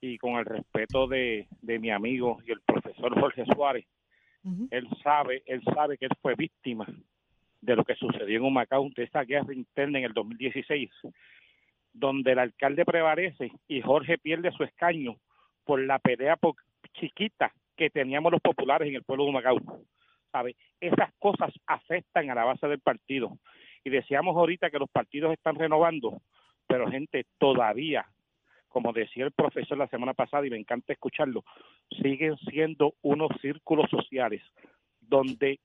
Y 0.00 0.18
con 0.18 0.32
el 0.36 0.44
respeto 0.44 1.08
de, 1.08 1.48
de 1.62 1.78
mi 1.80 1.90
amigo 1.90 2.38
y 2.46 2.52
el 2.52 2.60
profesor 2.60 3.18
Jorge 3.18 3.44
Suárez, 3.54 3.86
él 4.70 4.86
sabe, 5.02 5.42
él 5.46 5.62
sabe 5.74 5.96
que 5.96 6.04
él 6.04 6.10
fue 6.20 6.34
víctima 6.36 6.86
de 7.64 7.76
lo 7.76 7.84
que 7.84 7.94
sucedió 7.94 8.38
en 8.38 8.44
Humacao, 8.44 8.88
de 8.94 9.04
esa 9.04 9.24
guerra 9.24 9.54
interna 9.54 9.98
en 9.98 10.04
el 10.04 10.12
2016, 10.12 10.90
donde 11.92 12.32
el 12.32 12.38
alcalde 12.38 12.84
prevalece 12.84 13.50
y 13.68 13.80
Jorge 13.80 14.18
pierde 14.18 14.52
su 14.52 14.64
escaño 14.64 15.16
por 15.64 15.80
la 15.80 15.98
pelea 15.98 16.36
po- 16.36 16.56
chiquita 16.94 17.52
que 17.76 17.90
teníamos 17.90 18.32
los 18.32 18.40
populares 18.40 18.88
en 18.88 18.96
el 18.96 19.02
pueblo 19.02 19.24
de 19.24 19.30
Humacao. 19.30 19.58
Esas 20.80 21.12
cosas 21.18 21.52
afectan 21.66 22.28
a 22.30 22.34
la 22.34 22.44
base 22.44 22.66
del 22.66 22.80
partido. 22.80 23.38
Y 23.84 23.90
decíamos 23.90 24.36
ahorita 24.36 24.70
que 24.70 24.78
los 24.78 24.90
partidos 24.90 25.32
están 25.32 25.54
renovando, 25.54 26.20
pero 26.66 26.90
gente, 26.90 27.24
todavía, 27.38 28.04
como 28.68 28.92
decía 28.92 29.24
el 29.24 29.32
profesor 29.32 29.78
la 29.78 29.86
semana 29.88 30.14
pasada, 30.14 30.46
y 30.46 30.50
me 30.50 30.56
encanta 30.58 30.92
escucharlo, 30.92 31.44
siguen 32.02 32.36
siendo 32.38 32.94
unos 33.02 33.30
círculos 33.40 33.88
sociales 33.90 34.42
donde 35.00 35.60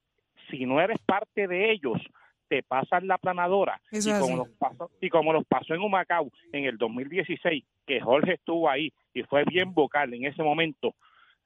si 0.50 0.66
no 0.66 0.80
eres 0.82 0.98
parte 1.06 1.48
de 1.48 1.72
ellos, 1.72 2.02
te 2.48 2.64
pasan 2.64 3.08
la 3.08 3.18
planadora. 3.18 3.80
Eso 3.92 4.10
y, 4.10 4.20
como 4.20 4.38
los 4.38 4.50
pasó, 4.58 4.92
y 5.00 5.10
como 5.10 5.34
los 5.34 5.46
pasó 5.46 5.74
en 5.74 5.82
Humacao 5.82 6.32
en 6.52 6.66
el 6.66 6.78
2016, 6.78 7.64
que 7.86 8.02
Jorge 8.02 8.34
estuvo 8.34 8.70
ahí 8.70 8.92
y 9.14 9.24
fue 9.24 9.44
bien 9.46 9.74
vocal 9.74 10.14
en 10.14 10.26
ese 10.26 10.44
momento, 10.44 10.96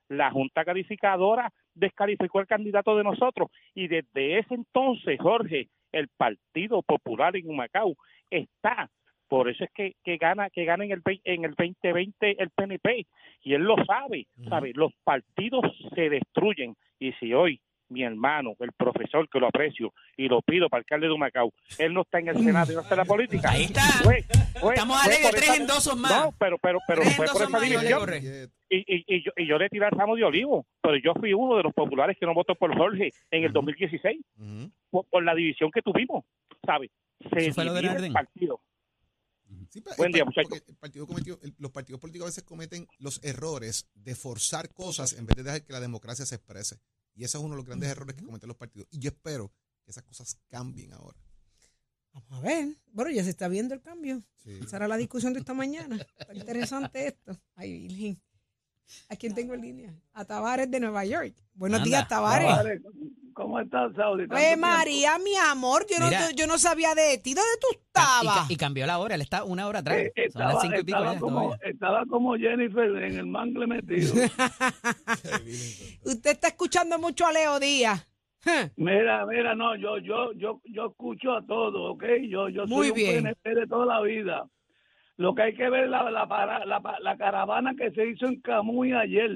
la 0.08 0.32
Junta 0.32 0.64
Calificadora 0.64 1.52
descalificó 1.74 2.40
el 2.40 2.48
candidato 2.48 2.96
de 2.98 3.04
nosotros. 3.04 3.50
Y 3.74 3.88
desde 3.88 4.40
ese 4.40 4.56
entonces, 4.56 5.20
Jorge, 5.20 5.70
el 5.92 6.08
Partido 6.08 6.82
Popular 6.82 7.36
en 7.36 7.50
Humacao 7.50 7.96
está 8.30 8.90
por 9.34 9.50
eso 9.50 9.64
es 9.64 9.72
que, 9.72 9.96
que 10.04 10.18
gana 10.18 10.52
que 10.52 10.64
gana 10.64 10.86
en 10.86 10.92
el 10.92 11.02
en 11.24 11.44
el 11.44 11.56
2020 11.56 12.36
el 12.40 12.52
PNP 12.52 13.08
y 13.42 13.56
él 13.56 13.64
lo 13.64 13.76
sabe, 13.84 14.28
sabe, 14.48 14.74
los 14.76 14.94
partidos 15.04 15.66
se 15.96 16.10
destruyen. 16.10 16.76
Y 17.00 17.14
si 17.14 17.34
hoy 17.34 17.60
mi 17.94 18.04
hermano, 18.04 18.56
el 18.60 18.72
profesor 18.74 19.30
que 19.30 19.40
lo 19.40 19.48
aprecio 19.48 19.94
y 20.18 20.28
lo 20.28 20.42
pido 20.42 20.68
para 20.70 20.80
alcalde 20.80 21.08
de 21.08 21.14
Humacao, 21.14 21.54
él 21.78 21.94
no 21.94 22.02
está 22.02 22.20
en 22.20 22.28
el 22.30 22.38
Senado 22.44 22.72
y 22.72 22.76
no 22.76 22.82
está 22.82 22.96
en 22.96 23.00
la 23.00 23.06
política. 23.06 23.52
Ahí 23.52 23.64
está. 23.64 23.82
Fue- 24.04 24.26
fue- 24.60 24.74
Estamos 24.74 25.02
fue 25.04 25.14
alegres, 25.14 25.32
tres 25.42 25.60
endosos 25.60 25.96
más. 25.98 26.12
No, 26.26 26.32
pero 26.38 26.58
pero 26.58 26.80
pero 26.88 27.02
Tres 27.04 27.16
fue 27.16 27.28
por 27.28 27.42
esa 27.44 27.50
más, 27.50 27.62
división 27.62 28.10
y, 28.70 28.78
y, 28.78 29.06
y 29.08 29.24
yo, 29.24 29.32
y 29.38 29.48
yo 29.48 29.58
le 29.58 29.70
tiré 29.70 29.86
el 29.86 29.92
ramo 29.92 30.16
de 30.16 30.24
olivo, 30.24 30.66
pero 30.82 30.98
yo 30.98 31.14
fui 31.20 31.32
uno 31.34 31.58
de 31.58 31.64
los 31.64 31.74
populares 31.74 32.18
que 32.20 32.26
no 32.26 32.34
votó 32.34 32.56
por 32.56 32.76
Jorge 32.76 33.12
en 33.30 33.44
el 33.44 33.50
Ujú. 33.52 33.54
2016 33.54 34.20
Ujú. 34.40 34.72
por, 34.90 35.06
por 35.06 35.24
la 35.24 35.36
división 35.36 35.70
que 35.72 35.82
tuvimos, 35.82 36.26
¿sabes? 36.66 36.90
Se 37.32 37.40
Eso 37.48 37.54
fue 37.54 37.66
lo 37.66 37.74
de 37.74 37.82
divide 37.82 38.08
el 38.08 38.14
partido. 38.14 38.60
Sí, 39.70 39.84
Buen 39.98 40.08
el 40.10 40.14
día, 40.14 40.26
muchachos. 40.26 40.50
porque 40.50 40.72
el 40.72 40.78
partido 40.78 41.06
cometió- 41.08 41.40
el- 41.44 41.54
los 41.60 41.72
partidos 41.72 42.00
políticos 42.02 42.26
a 42.26 42.30
veces 42.30 42.44
cometen 42.44 42.88
los 43.00 43.24
errores 43.24 43.88
de 43.94 44.16
forzar 44.16 44.70
cosas 44.74 45.14
en 45.14 45.26
vez 45.28 45.36
de 45.36 45.44
dejar 45.44 45.64
que 45.64 45.74
la 45.74 45.80
democracia 45.80 46.26
se 46.26 46.36
exprese. 46.36 46.78
Y 47.16 47.24
ese 47.24 47.38
es 47.38 47.44
uno 47.44 47.52
de 47.52 47.58
los 47.58 47.66
grandes 47.66 47.90
errores 47.90 48.16
que 48.16 48.24
cometen 48.24 48.48
los 48.48 48.58
partidos. 48.58 48.88
Y 48.92 49.00
yo 49.00 49.10
espero 49.10 49.52
que 49.84 49.92
esas 49.92 50.04
cosas 50.04 50.38
cambien 50.50 50.94
ahora. 50.94 51.18
Vamos 52.14 52.32
a 52.32 52.42
ver. 52.42 52.78
Bueno, 52.92 53.12
ya 53.12 53.24
se 53.24 53.30
está 53.30 53.48
viendo 53.48 53.74
el 53.74 53.82
cambio. 53.82 54.24
Sí. 54.44 54.60
Esa 54.64 54.78
era 54.78 54.88
la 54.88 54.98
discusión 54.98 55.34
de 55.34 55.40
esta 55.40 55.54
mañana. 55.54 55.96
Está 56.18 56.34
interesante 56.34 57.08
esto. 57.08 57.40
Ay, 57.56 57.88
Virgen. 57.88 58.22
¿A 59.10 59.16
quién 59.16 59.34
tengo 59.34 59.54
en 59.54 59.62
línea? 59.62 59.96
A 60.14 60.26
Tavares 60.26 60.70
de 60.70 60.80
Nueva 60.80 61.06
York. 61.06 61.36
Buenos 61.54 61.80
Anda. 61.80 61.88
días, 61.88 62.08
Tavares. 62.08 62.82
¿Cómo 63.34 63.60
estás, 63.60 63.94
Saudi? 63.96 64.28
Tiempo. 64.28 64.58
María, 64.68 65.18
mi 65.20 65.36
amor, 65.36 65.86
yo 65.90 66.00
no, 66.00 66.10
yo 66.36 66.48
no 66.48 66.58
sabía 66.58 66.94
de 66.96 67.18
ti. 67.18 67.34
¿Dónde 67.34 67.50
tú 67.60 67.68
y, 67.72 67.76
estabas? 67.76 68.52
y 68.52 68.56
cambió 68.58 68.86
la 68.86 69.00
hora, 69.00 69.16
él 69.16 69.22
está 69.22 69.44
una 69.44 69.68
hora 69.68 69.80
atrás. 69.80 69.98
Eh, 69.98 70.30
Son 70.32 70.42
las 70.44 70.52
estaba, 70.54 70.62
cinco 70.62 70.80
y 70.80 70.84
pico 70.84 70.98
estaba 71.00 71.14
ya. 71.16 71.20
como, 71.20 71.56
estaba 71.64 72.06
como 72.06 72.36
Jennifer 72.38 73.04
en 73.04 73.18
el 73.18 73.26
mangle 73.26 73.68
metido. 73.68 74.14
Usted 76.06 76.32
está 76.32 76.48
escuchando 76.50 77.00
mucho 77.00 77.26
a 77.26 77.32
Leo 77.32 77.60
Díaz. 77.60 78.08
Mira, 78.76 79.26
mira, 79.26 79.56
no, 79.56 79.76
yo, 79.78 79.98
yo, 80.00 80.34
yo, 80.34 80.62
yo 80.66 80.88
escucho 80.88 81.32
a 81.34 81.46
todo, 81.46 81.94
¿ok? 81.94 82.04
Yo, 82.30 82.50
yo 82.50 82.68
soy 82.68 82.76
Muy 82.76 82.90
un 82.90 82.96
bien. 82.96 83.24
PNP 83.24 83.56
de 83.56 83.68
toda 83.68 83.86
la 83.86 84.02
vida. 84.02 84.46
Lo 85.16 85.34
que 85.34 85.44
hay 85.44 85.56
que 85.56 85.70
ver 85.70 85.88
la, 85.88 86.10
la, 86.12 86.28
para- 86.28 86.66
la, 86.66 86.82
pa- 86.82 87.00
la 87.00 87.16
caravana 87.18 87.74
que 87.78 87.92
se 87.92 88.06
hizo 88.06 88.26
en 88.26 88.42
Camuy 88.42 88.92
ayer. 88.94 89.32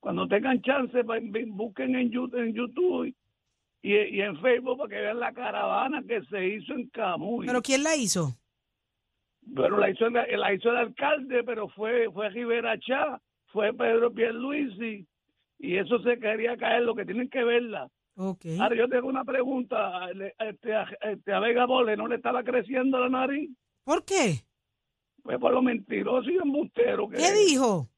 Cuando 0.00 0.28
tengan 0.28 0.60
chance, 0.62 1.02
busquen 1.48 1.96
en 1.96 2.10
YouTube, 2.10 2.38
en 2.40 2.54
YouTube 2.54 3.14
y, 3.82 3.92
y 3.94 4.20
en 4.20 4.40
Facebook 4.40 4.78
para 4.78 4.88
que 4.90 5.00
vean 5.00 5.20
la 5.20 5.32
caravana 5.32 6.02
que 6.06 6.22
se 6.26 6.46
hizo 6.46 6.72
en 6.74 6.88
Camuy. 6.88 7.46
¿Pero 7.46 7.62
quién 7.62 7.82
la 7.82 7.96
hizo? 7.96 8.34
Pero 9.54 9.78
la 9.78 9.90
hizo, 9.90 10.06
el- 10.06 10.40
la 10.40 10.52
hizo 10.52 10.70
el 10.70 10.76
alcalde, 10.76 11.42
pero 11.42 11.68
fue, 11.70 12.10
fue 12.12 12.28
Rivera 12.28 12.78
Chá, 12.78 13.20
fue 13.46 13.72
Pedro 13.72 14.12
Pierluisi, 14.12 15.06
y 15.58 15.76
eso 15.76 15.98
se 16.02 16.18
quería 16.18 16.56
caer, 16.56 16.82
lo 16.82 16.94
que 16.94 17.04
tienen 17.06 17.28
que 17.30 17.42
verla. 17.42 17.88
Ok. 18.16 18.44
Ahora 18.60 18.76
yo 18.76 18.88
tengo 18.88 19.08
una 19.08 19.24
pregunta, 19.24 20.08
este, 20.38 20.74
a, 20.74 20.82
este, 21.02 21.32
a 21.32 21.40
Vega 21.40 21.66
Bole 21.66 21.96
no 21.96 22.06
le 22.08 22.16
estaba 22.16 22.42
creciendo 22.44 22.98
la 23.00 23.08
nariz, 23.08 23.50
¿Por 23.84 24.04
qué? 24.04 24.42
pues 25.22 25.38
por 25.38 25.52
lo 25.52 25.62
mentiroso 25.62 26.30
y 26.30 26.36
embustero 26.36 27.08
que 27.08 27.16
¿Qué 27.16 27.22
es. 27.24 27.46
dijo? 27.48 27.88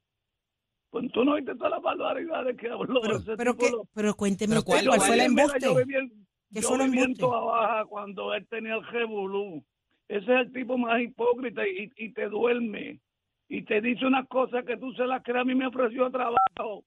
Pues 0.91 1.11
tú 1.13 1.25
no 1.25 1.33
oíste 1.33 1.55
todas 1.55 1.71
las 1.73 1.83
barbaridades 1.83 2.57
que 2.57 2.69
habló. 2.69 3.01
Pero, 3.01 3.17
ese 3.17 3.37
pero, 3.37 3.53
tipo 3.55 3.65
qué, 3.67 3.71
lo- 3.73 3.85
pero 3.95 4.15
cuénteme 4.15 4.55
Pero 4.55 4.65
¿cuál- 4.65 4.85
¿cuál, 4.85 4.97
cuál 4.99 5.07
fue 5.09 5.15
el 5.17 5.21
embuste? 5.23 5.59
yo 5.61 5.75
viví 5.77 5.95
en, 5.95 6.09
¿Qué 6.53 6.61
yo 6.61 6.69
fue 6.69 6.77
el 6.79 6.83
viví 6.91 6.99
en 6.99 7.05
embuste? 7.05 7.21
Toa 7.23 7.41
Baja 7.45 7.85
cuando 7.87 8.35
él 8.35 8.47
tenía 8.49 8.75
el 8.75 8.85
revolú. 8.87 9.65
Ese 10.09 10.25
es 10.25 10.41
el 10.47 10.53
tipo 10.53 10.77
más 10.77 11.01
hipócrita 11.01 11.67
y, 11.69 11.93
y 11.97 12.13
te 12.13 12.29
duerme. 12.29 12.99
Y 13.49 13.63
te 13.63 13.81
dice 13.81 14.05
unas 14.07 14.27
cosas 14.29 14.65
que 14.65 14.77
tú 14.77 14.93
se 14.95 15.07
las 15.07 15.23
crees. 15.23 15.41
A 15.43 15.45
mí 15.45 15.55
me 15.55 15.67
ofreció 15.69 16.11
trabajo. 16.11 16.85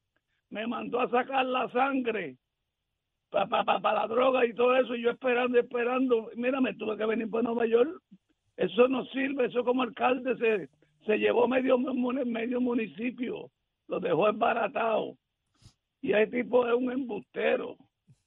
Me 0.49 0.67
mandó 0.67 0.99
a 0.99 1.09
sacar 1.09 1.45
la 1.45 1.69
sangre 1.71 2.35
para 3.29 3.47
pa, 3.47 3.63
pa, 3.63 3.79
pa 3.79 3.93
la 3.93 4.07
droga 4.07 4.45
y 4.45 4.53
todo 4.53 4.75
eso. 4.75 4.95
Y 4.95 5.01
yo 5.03 5.11
esperando, 5.11 5.57
esperando. 5.59 6.29
Mira, 6.35 6.59
me 6.61 6.73
tuve 6.73 6.97
que 6.97 7.05
venir 7.05 7.29
para 7.29 7.43
Nueva 7.43 7.65
York. 7.65 8.01
Eso 8.57 8.87
no 8.89 9.05
sirve. 9.05 9.45
Eso 9.45 9.63
como 9.63 9.81
alcalde 9.83 10.35
se, 10.37 10.69
se 11.05 11.17
llevó 11.17 11.47
medio, 11.47 11.77
medio 11.77 12.59
municipio. 12.61 13.49
Lo 13.87 13.99
dejó 13.99 14.29
embaratado. 14.29 15.17
Y 16.01 16.13
ese 16.13 16.27
tipo 16.27 16.67
es 16.67 16.73
un 16.73 16.91
embustero. 16.91 17.77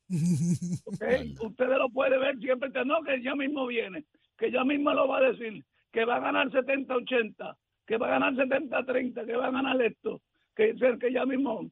¿ok? 0.87 1.05
Ustedes 1.41 1.79
lo 1.79 1.89
pueden 1.91 2.21
ver 2.21 2.39
siempre, 2.39 2.73
que 2.73 2.85
no, 2.85 3.03
que 3.03 3.23
ya 3.23 3.35
mismo 3.35 3.67
viene, 3.67 4.05
que 4.39 4.51
ya 4.51 4.65
mismo 4.65 4.93
lo 4.95 5.09
va 5.09 5.19
a 5.19 5.33
decir, 5.33 5.65
que 5.93 6.05
va 6.05 6.17
a 6.17 6.21
ganar 6.21 6.49
70-80, 6.51 7.57
que 7.87 7.97
va 7.97 8.07
a 8.07 8.11
ganar 8.19 8.35
70-30, 8.35 9.27
que 9.27 9.37
va 9.37 9.49
a 9.49 9.51
ganar 9.51 9.81
esto, 9.83 10.21
que, 10.55 10.75
que 11.01 11.13
ya 11.13 11.27
mismo. 11.27 11.71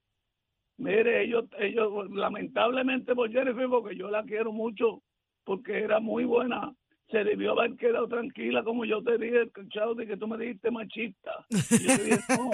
Mire, 0.77 1.25
ellos, 1.25 1.45
ellos, 1.59 2.11
lamentablemente 2.11 3.15
por 3.15 3.31
Jennifer, 3.31 3.69
porque 3.69 3.97
yo 3.97 4.11
la 4.11 4.25
quiero 4.25 4.53
mucho, 4.53 5.03
porque 5.45 5.79
era 5.79 6.01
muy 6.01 6.25
buena, 6.25 6.75
se 7.11 7.23
debió 7.23 7.53
haber 7.53 7.77
quedado 7.77 8.09
tranquila, 8.09 8.65
como 8.65 8.85
yo 8.85 9.03
te 9.03 9.17
dije, 9.19 9.51
chao, 9.69 9.95
de 9.95 10.07
que 10.07 10.17
tú 10.17 10.27
me 10.27 10.37
dijiste 10.37 10.71
machista. 10.71 11.47
Y 11.49 11.87
yo 11.87 11.97
te 11.97 12.05
dije, 12.05 12.19
no, 12.31 12.51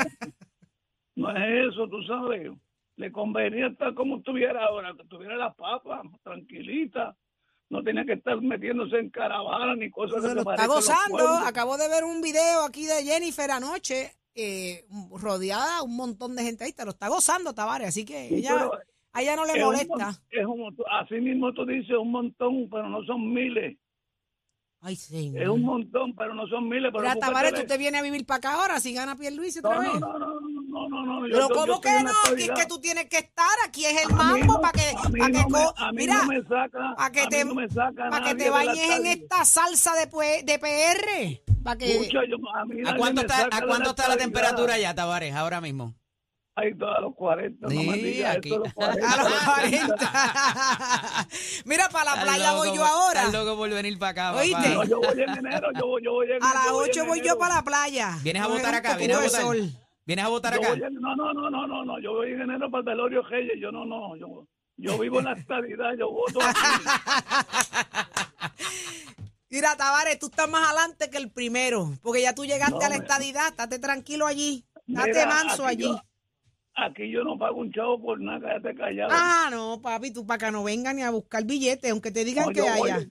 no 1.20 1.30
es 1.36 1.72
eso, 1.72 1.88
tú 1.88 2.02
sabes. 2.02 2.50
Le 2.96 3.12
convenía 3.12 3.68
estar 3.68 3.94
como 3.94 4.18
estuviera 4.18 4.64
ahora, 4.66 4.92
que 4.96 5.04
tuviera 5.04 5.36
las 5.36 5.54
papas, 5.54 6.00
tranquilita. 6.22 7.16
No 7.70 7.82
tenía 7.82 8.04
que 8.04 8.14
estar 8.14 8.40
metiéndose 8.40 8.98
en 8.98 9.10
caravana 9.10 9.76
ni 9.76 9.90
cosas 9.90 10.22
Se 10.22 10.28
que 10.28 10.34
lo 10.34 10.42
se 10.42 10.50
está 10.50 10.66
gozando. 10.66 11.28
Acabo 11.46 11.78
de 11.78 11.88
ver 11.88 12.04
un 12.04 12.20
video 12.20 12.64
aquí 12.64 12.84
de 12.84 13.04
Jennifer 13.04 13.50
anoche, 13.50 14.10
eh, 14.34 14.84
rodeada 15.12 15.82
un 15.82 15.96
montón 15.96 16.34
de 16.36 16.42
gente 16.42 16.64
ahí. 16.64 16.72
Te 16.72 16.84
lo 16.84 16.90
está 16.90 17.08
gozando, 17.08 17.54
Tavares. 17.54 17.88
Así 17.88 18.04
que 18.04 18.28
Sí, 18.28 18.34
ella, 18.36 18.54
pero 18.58 18.72
a 19.12 19.22
ella 19.22 19.36
no 19.36 19.44
le 19.44 19.52
es 19.52 19.64
molesta. 19.64 20.10
es 20.30 20.44
un 20.46 20.76
así 20.90 21.14
mismo 21.20 21.52
tú 21.54 21.64
dices 21.64 21.96
un 21.96 22.10
montón, 22.10 22.68
pero 22.68 22.88
no 22.88 23.02
son 23.04 23.32
miles. 23.32 23.78
Ay, 24.82 24.96
señor. 24.96 25.42
Es 25.42 25.48
un 25.48 25.62
montón, 25.62 26.14
pero 26.16 26.34
no 26.34 26.46
son 26.48 26.68
miles. 26.68 26.90
Pero 26.92 27.02
Mira, 27.02 27.14
Tavares, 27.16 27.54
tú 27.54 27.66
te 27.66 27.78
vienes 27.78 28.00
a 28.00 28.04
vivir 28.04 28.24
para 28.26 28.38
acá 28.38 28.54
ahora 28.54 28.80
si 28.80 28.94
gana 28.94 29.14
Pierluisi 29.14 29.58
otra 29.60 29.74
no, 29.76 29.80
vez. 29.92 30.00
no, 30.00 30.18
no, 30.18 30.40
no, 30.40 30.48
no, 30.70 30.88
no, 30.88 31.02
no, 31.04 31.26
yo- 31.26 31.32
Pero 31.34 31.40
yo- 31.40 31.48
yo 31.48 31.54
¿cómo 31.54 31.74
estoy 31.74 31.92
que 31.92 32.02
no? 32.04 32.10
Aquí 32.32 32.42
es 32.44 32.50
que 32.50 32.66
tú 32.66 32.80
tienes 32.80 33.06
que 33.06 33.18
estar, 33.18 33.50
aquí 33.66 33.84
es 33.84 34.02
el 34.04 34.12
A 34.12 34.16
mambo 34.16 34.52
no- 34.54 34.60
para 34.60 34.72
que, 34.72 34.88
a 34.96 35.08
mí 35.08 35.20
pa' 35.20 35.26
que 35.26 35.32
no 35.32 35.48
me- 35.48 35.64
a 35.76 35.92
mira, 35.92 36.14
no 36.14 36.26
me 36.26 36.42
saca, 36.42 36.94
para 36.96 37.10
que 37.12 37.20
a 37.20 37.28
te, 37.28 37.44
no 37.44 37.54
que 38.24 38.34
te 38.36 38.50
bañes 38.50 38.90
en 38.98 39.06
esta 39.06 39.44
salsa 39.44 39.92
de, 39.94 40.06
de 40.44 40.58
PR. 40.58 41.42
Para 41.62 41.76
que 41.76 41.98
Mucho, 41.98 42.18
yo- 42.28 42.36
a 42.54 42.64
mí 42.64 42.80
¿A 42.86 42.96
cuánto 42.96 43.20
está, 43.20 43.48
a 43.50 43.60
cuánto 43.66 43.90
está 43.90 44.08
la 44.08 44.16
temperatura 44.16 44.78
ya, 44.78 44.94
Tavares, 44.94 45.34
ahora 45.34 45.60
mismo? 45.60 45.94
Ay, 46.56 46.74
todos 46.76 47.00
los 47.00 47.14
40, 47.14 47.68
no 47.68 47.74
me 47.82 47.94
Sí, 47.94 48.00
digas 48.02 48.36
aquí. 48.36 48.50
eso, 48.50 48.58
los 48.58 48.72
40. 48.74 49.12
a 49.12 49.16
los 49.16 49.32
40. 49.44 49.96
Mira, 51.64 51.88
para 51.88 52.16
la 52.16 52.22
playa 52.22 52.52
loco 52.52 52.58
voy 52.66 52.76
yo 52.76 52.84
ahora. 52.84 53.20
Estás 53.24 53.32
loco 53.44 53.56
por 53.56 53.70
venir 53.70 53.98
para 53.98 54.10
acá, 54.10 54.34
¿Oíste? 54.38 54.68
No, 54.70 54.84
yo 54.84 55.00
voy 55.00 55.22
en 55.22 55.30
enero, 55.30 55.68
yo 55.78 55.86
voy, 55.86 56.02
yo 56.04 56.12
voy 56.12 56.26
en 56.32 56.42
A 56.42 56.52
las 56.54 56.64
yo 56.66 56.72
voy 56.74 56.84
en 56.86 56.90
8 56.90 57.06
voy 57.06 57.20
yo 57.22 57.38
para 57.38 57.54
la 57.56 57.62
playa. 57.64 58.18
¿Vienes 58.22 58.42
a 58.42 58.46
votar 58.48 58.74
acá? 58.74 58.96
¿Vienes 58.96 59.16
a 59.16 59.20
votar? 59.22 59.40
sol. 59.42 59.70
¿Vienes 60.10 60.24
a 60.24 60.28
votar 60.28 60.54
acá? 60.54 60.70
voy 60.70 60.80
no, 60.80 61.14
no, 61.14 61.32
no, 61.32 61.48
no, 61.48 61.66
no, 61.68 61.84
no, 61.84 62.00
yo 62.00 62.14
voy 62.14 62.32
en 62.32 62.40
enero 62.40 62.68
para 62.68 62.80
el 62.80 62.84
Velorio 62.86 63.22
Reyes, 63.22 63.54
yo 63.60 63.70
no, 63.70 63.84
no, 63.84 64.16
yo, 64.16 64.44
yo 64.76 64.98
vivo 64.98 65.20
en 65.20 65.26
la 65.26 65.34
estadidad, 65.34 65.92
yo 65.96 66.10
voto 66.10 66.40
aquí. 66.42 66.58
Mira, 69.50 69.76
Tavares, 69.76 70.18
tú 70.18 70.26
estás 70.26 70.50
más 70.50 70.66
adelante 70.68 71.10
que 71.10 71.18
el 71.18 71.30
primero, 71.30 71.92
porque 72.02 72.22
ya 72.22 72.34
tú 72.34 72.44
llegaste 72.44 72.74
No, 72.74 72.80
a 72.84 72.88
la 72.88 72.96
estadidad, 72.96 73.48
estate 73.50 73.78
tranquilo 73.78 74.26
allí, 74.26 74.64
estate 74.88 75.26
manso 75.26 75.64
allí. 75.64 75.84
yo- 75.84 76.00
aquí 76.74 77.08
yo 77.08 77.22
no 77.22 77.38
pago 77.38 77.60
un 77.60 77.70
chavo 77.72 78.02
por 78.02 78.20
nada, 78.20 78.40
cállate 78.40 78.74
callado. 78.74 79.10
Ah, 79.12 79.46
no, 79.52 79.80
papi, 79.80 80.12
tú 80.12 80.26
para 80.26 80.46
que 80.46 80.50
no 80.50 80.64
vengan 80.64 80.96
ni 80.96 81.02
a 81.02 81.10
buscar 81.10 81.44
billetes, 81.44 81.88
aunque 81.88 82.10
te 82.10 82.24
digan 82.24 82.46
no, 82.46 82.52
que 82.52 82.62
voy- 82.62 82.90
haya. 82.90 83.06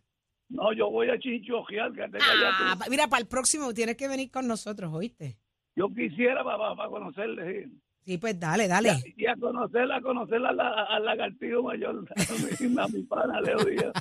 no, 0.50 0.74
yo 0.74 0.90
voy 0.92 1.10
a 1.10 1.18
chinchojear, 1.18 1.94
cállate 1.94 2.18
callado. 2.18 2.54
Ah, 2.60 2.76
pa- 2.78 2.90
mira, 2.90 3.08
para 3.08 3.22
el 3.22 3.28
próximo 3.30 3.74
tienes 3.74 3.96
que 3.96 4.10
venir 4.10 4.30
con 4.32 4.48
nosotros, 4.48 4.92
¿oíste? 4.94 5.38
Yo 5.80 5.88
quisiera 5.96 6.44
para, 6.44 6.76
para, 6.76 6.90
conocerle, 6.90 7.64
sí. 7.64 7.72
Sí, 8.04 8.18
pues 8.18 8.38
dale, 8.38 8.68
dale. 8.68 9.02
Y 9.16 9.26
a 9.28 9.36
conocerla, 9.38 9.96
a 9.96 10.02
conocerla 10.02 10.50
al, 10.50 10.60
al 10.60 11.06
lagartijo 11.06 11.64
mayor, 11.64 12.06
a 12.18 12.64
mi, 12.68 12.80
a 12.82 12.88
mi 12.88 13.04
pana 13.04 13.40
Leo 13.40 13.58
Díaz. 13.66 13.94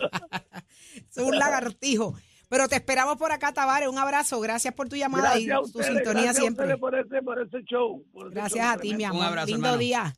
Es 1.09 1.19
un 1.19 1.39
lagartijo. 1.39 2.15
Pero 2.49 2.67
te 2.67 2.75
esperamos 2.77 3.17
por 3.17 3.31
acá, 3.31 3.53
Tavares. 3.53 3.89
Un 3.89 3.99
abrazo. 3.99 4.41
Gracias 4.41 4.75
por 4.75 4.89
tu 4.89 4.97
llamada 4.97 5.35
Gracias 5.35 5.57
a 5.57 5.69
y 5.69 5.73
tu 5.73 5.83
sintonía 5.85 6.03
gracias 6.23 6.37
a 6.37 6.41
siempre. 6.41 6.65
ustedes 6.65 6.81
por 6.81 6.95
ese, 6.99 7.23
por 7.23 7.41
ese 7.41 7.63
show. 7.65 8.05
por 8.13 8.27
ese 8.27 8.35
Gracias 8.35 8.65
show 8.67 8.75
a 8.75 8.81
ti, 8.81 8.95
mi 8.95 9.05
amor. 9.05 9.21
Un 9.21 9.27
abrazo, 9.27 9.47
Lindo 9.47 9.67
hermano. 9.67 9.79
día. 9.79 10.13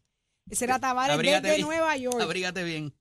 Ese 0.48 0.64
era 0.64 0.78
Tavares 0.78 1.18
desde 1.18 1.56
bien. 1.56 1.66
Nueva 1.66 1.94
York. 1.98 2.20
Abrígate 2.22 2.64
bien. 2.64 2.94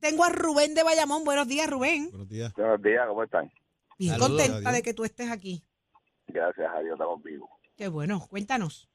Tengo 0.00 0.24
a 0.24 0.30
Rubén 0.30 0.74
de 0.74 0.84
Bayamón. 0.84 1.24
Buenos 1.24 1.48
días, 1.48 1.68
Rubén. 1.68 2.08
Buenos 2.10 2.28
días. 2.30 2.52
Buenos 2.54 2.80
días, 2.80 3.06
¿cómo 3.06 3.24
están? 3.24 3.52
Bien 3.98 4.12
Saludos. 4.12 4.42
contenta 4.42 4.72
de 4.72 4.82
que 4.82 4.94
tú 4.94 5.04
estés 5.04 5.30
aquí. 5.30 5.62
Gracias 6.28 6.70
a 6.74 6.80
Dios 6.80 6.94
estamos 6.94 7.22
vivos. 7.22 7.50
Qué 7.76 7.88
bueno. 7.88 8.26
Cuéntanos. 8.28 8.88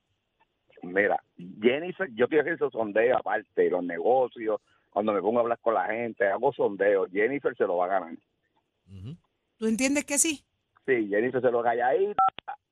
Mira, 0.81 1.21
Jennifer, 1.61 2.07
yo 2.13 2.27
quiero 2.27 2.41
hacer 2.43 2.53
esos 2.53 2.71
sondeos 2.71 3.17
aparte, 3.19 3.69
los 3.69 3.83
negocios, 3.83 4.61
cuando 4.89 5.11
me 5.11 5.21
pongo 5.21 5.39
a 5.39 5.41
hablar 5.41 5.59
con 5.59 5.73
la 5.73 5.85
gente, 5.87 6.25
hago 6.25 6.53
sondeos. 6.53 7.09
Jennifer 7.11 7.53
se 7.57 7.65
lo 7.65 7.77
va 7.77 7.85
a 7.85 7.99
ganar. 7.99 8.17
¿Tú 9.57 9.67
entiendes 9.67 10.05
que 10.05 10.17
sí? 10.17 10.45
Sí, 10.85 11.07
Jennifer 11.09 11.41
se 11.41 11.51
lo 11.51 11.61
calladita, 11.61 12.23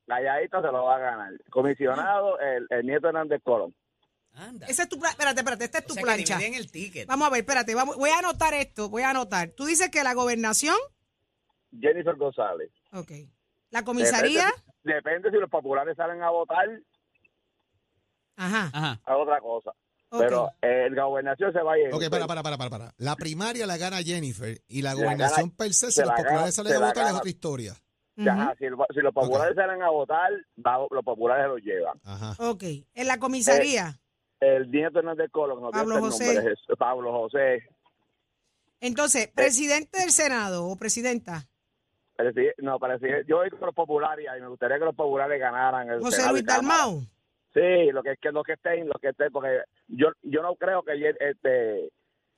calladita 0.06 0.60
se 0.62 0.66
lo 0.68 0.84
va 0.84 0.96
a 0.96 0.98
ganar. 0.98 1.32
Comisionado, 1.50 2.40
el, 2.40 2.66
el 2.70 2.86
nieto 2.86 3.08
Hernández 3.08 3.42
Colón. 3.44 3.74
Anda. 4.32 4.66
Esa 4.68 4.84
es 4.84 4.88
tu 4.88 4.98
plancha. 4.98 5.12
Espérate, 5.12 5.40
espérate. 5.40 5.64
Esta 5.64 5.78
es 5.78 5.86
tu 5.86 5.92
O 5.92 5.94
sea, 5.94 6.02
que 6.02 6.06
plancha. 6.06 6.38
dividen 6.38 6.54
el 6.54 6.70
ticket. 6.70 7.06
Vamos 7.06 7.26
a 7.28 7.30
ver, 7.30 7.40
espérate. 7.40 7.74
Vamos, 7.74 7.96
voy 7.96 8.10
a 8.10 8.18
anotar 8.18 8.54
esto. 8.54 8.88
Voy 8.88 9.02
a 9.02 9.10
anotar. 9.10 9.50
Tú 9.50 9.64
dices 9.66 9.90
que 9.90 10.02
la 10.02 10.14
gobernación. 10.14 10.76
Jennifer 11.78 12.14
González. 12.16 12.70
Ok. 12.92 13.10
La 13.70 13.84
comisaría. 13.84 14.48
Depende, 14.94 15.30
si 15.30 15.36
los 15.36 15.50
populares 15.50 15.96
salen 15.96 16.22
a 16.22 16.30
votar 16.30 16.66
Ajá. 18.36 18.70
Ajá. 18.72 19.00
a 19.04 19.16
otra 19.16 19.40
cosa. 19.40 19.72
Pero 20.10 20.48
eh, 20.62 20.88
la 20.90 21.04
gobernación 21.04 21.52
se 21.52 21.60
va 21.60 21.74
a 21.74 21.78
ir. 21.78 21.92
Ok, 21.92 22.08
para, 22.08 22.26
para, 22.26 22.42
para, 22.42 22.56
para, 22.56 22.70
para. 22.70 22.94
La 22.96 23.14
primaria 23.16 23.66
la 23.66 23.76
gana 23.76 23.98
Jennifer 24.02 24.56
y 24.66 24.80
la 24.80 24.94
gobernación 24.94 25.48
gana- 25.50 25.56
per 25.58 25.74
se, 25.74 25.86
si 25.88 25.92
se 25.92 26.00
los 26.02 26.08
la 26.08 26.16
populares 26.16 26.40
gana- 26.40 26.52
salen 26.52 26.72
se 26.72 26.76
a 26.78 26.86
votar, 26.86 27.06
es 27.08 27.12
otra 27.18 27.28
historia. 27.30 27.74
Ya, 28.16 28.34
Ujú. 28.34 28.52
si, 28.58 28.94
si 28.94 29.00
los 29.02 29.12
populares 29.14 29.54
salen 29.54 29.82
a 29.82 29.90
votar, 29.90 30.30
va- 30.66 30.86
los 30.90 31.04
populares 31.04 31.44
se 31.44 31.48
los 31.48 31.60
llevan. 31.60 32.00
Ajá. 32.04 32.34
Ok. 32.50 32.62
En 32.94 33.06
la 33.06 33.18
comisaría. 33.18 34.00
El 34.40 34.70
nieto 34.70 35.00
Hernández 35.00 35.30
Colón, 35.30 35.60
no 35.60 35.70
Pablo 35.70 35.96
tiene 35.96 36.06
el 36.06 36.12
José. 36.12 36.34
nombre, 36.34 36.52
es 36.54 36.78
Pablo 36.78 37.12
José. 37.12 37.68
Entonces, 38.80 39.28
presidente 39.28 39.98
del 40.00 40.10
Senado 40.12 40.66
o 40.66 40.76
presidenta. 40.76 41.46
No, 42.58 42.78
parece, 42.78 43.24
yo 43.26 43.36
voy 43.36 43.50
con 43.50 43.60
los 43.60 43.74
populares 43.74 44.26
y 44.36 44.40
me 44.40 44.48
gustaría 44.48 44.78
que 44.78 44.84
los 44.84 44.94
populares 44.94 45.38
ganaran. 45.38 45.88
El 45.88 46.00
José 46.00 46.28
Luis. 46.30 46.44
Dalmau. 46.44 47.02
Sí, 47.54 47.90
lo 47.92 48.02
que 48.02 48.12
es 48.12 48.18
que 48.20 48.30
lo 48.30 48.42
que 48.42 48.52
estén, 48.54 48.88
lo 48.88 48.98
que 49.00 49.08
estén, 49.08 49.32
porque 49.32 49.62
yo 49.88 50.08
yo 50.22 50.42
no 50.42 50.54
creo 50.56 50.82
que 50.82 50.92
este 51.18 51.90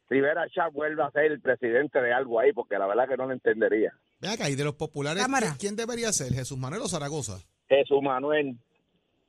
Rivera 0.09 0.49
Chá 0.51 0.69
vuelva 0.69 1.07
a 1.07 1.11
ser 1.13 1.27
el 1.27 1.41
presidente 1.41 2.01
de 2.01 2.13
algo 2.13 2.41
ahí, 2.41 2.53
porque 2.53 2.79
la 2.79 2.87
verdad 2.87 3.09
que 3.09 3.17
no 3.17 3.27
lo 3.27 3.33
entendería. 3.33 3.93
Ve 4.21 4.29
acá, 4.29 4.49
y 4.51 4.55
de 4.55 4.65
los 4.65 4.75
populares, 4.75 5.23
Cámara. 5.23 5.47
¿quién, 5.47 5.59
quién 5.59 5.77
debería 5.77 6.13
ser? 6.13 6.33
¿Jesús 6.33 6.59
Manuel 6.59 6.83
o 6.83 6.89
Zaragoza? 6.89 7.39
Jesús 7.69 8.03
Manuel, 8.03 8.57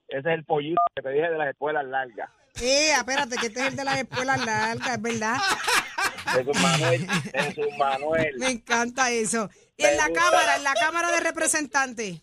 ese 0.07 0.19
es 0.19 0.25
el 0.25 0.43
pollito 0.43 0.81
que 0.95 1.01
te 1.01 1.09
dije 1.11 1.29
de 1.29 1.37
las 1.37 1.49
escuelas 1.49 1.85
largas. 1.85 2.29
Eh, 2.61 2.91
espérate, 2.97 3.37
que 3.37 3.47
este 3.47 3.61
es 3.61 3.67
el 3.67 3.75
de 3.75 3.83
las 3.83 3.99
escuelas 4.01 4.45
largas, 4.45 4.95
es 4.97 5.01
verdad. 5.01 5.37
Jesús 6.33 6.61
Manuel, 6.61 7.07
Jesús 7.33 7.77
Manuel. 7.77 8.35
Me 8.37 8.49
encanta 8.51 9.11
eso. 9.11 9.49
Y 9.81 9.85
en 9.85 9.97
la 9.97 10.07
gusta. 10.07 10.21
Cámara, 10.23 10.55
en 10.57 10.63
la 10.63 10.73
Cámara 10.73 11.11
de 11.11 11.19
Representantes. 11.19 12.21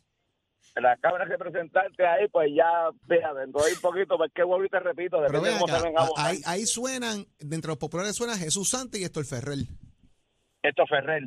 La 0.77 0.97
Cámara 0.99 1.25
de 1.25 1.37
Representantes 1.37 2.07
ahí, 2.07 2.29
pues 2.29 2.51
ya, 2.55 2.91
fíjate, 3.09 3.41
dentro 3.41 3.65
de 3.65 3.73
un 3.73 3.81
poquito, 3.81 4.17
pues 4.17 4.31
qué 4.33 4.45
vuelvo 4.45 4.65
y 4.65 4.69
te 4.69 4.79
repito, 4.79 5.19
Pero 5.27 5.41
de 5.41 5.55
acá, 5.55 6.09
ahí, 6.17 6.41
ahí 6.47 6.67
suenan, 6.67 7.27
de 7.41 7.57
entre 7.57 7.69
los 7.69 7.79
populares 7.79 8.15
suena 8.15 8.37
Jesús 8.37 8.69
Sante 8.71 8.99
y 8.99 9.05
Héctor 9.05 9.25
Ferrer. 9.25 9.59
Esto 10.63 10.87
Ferrer. 10.87 11.25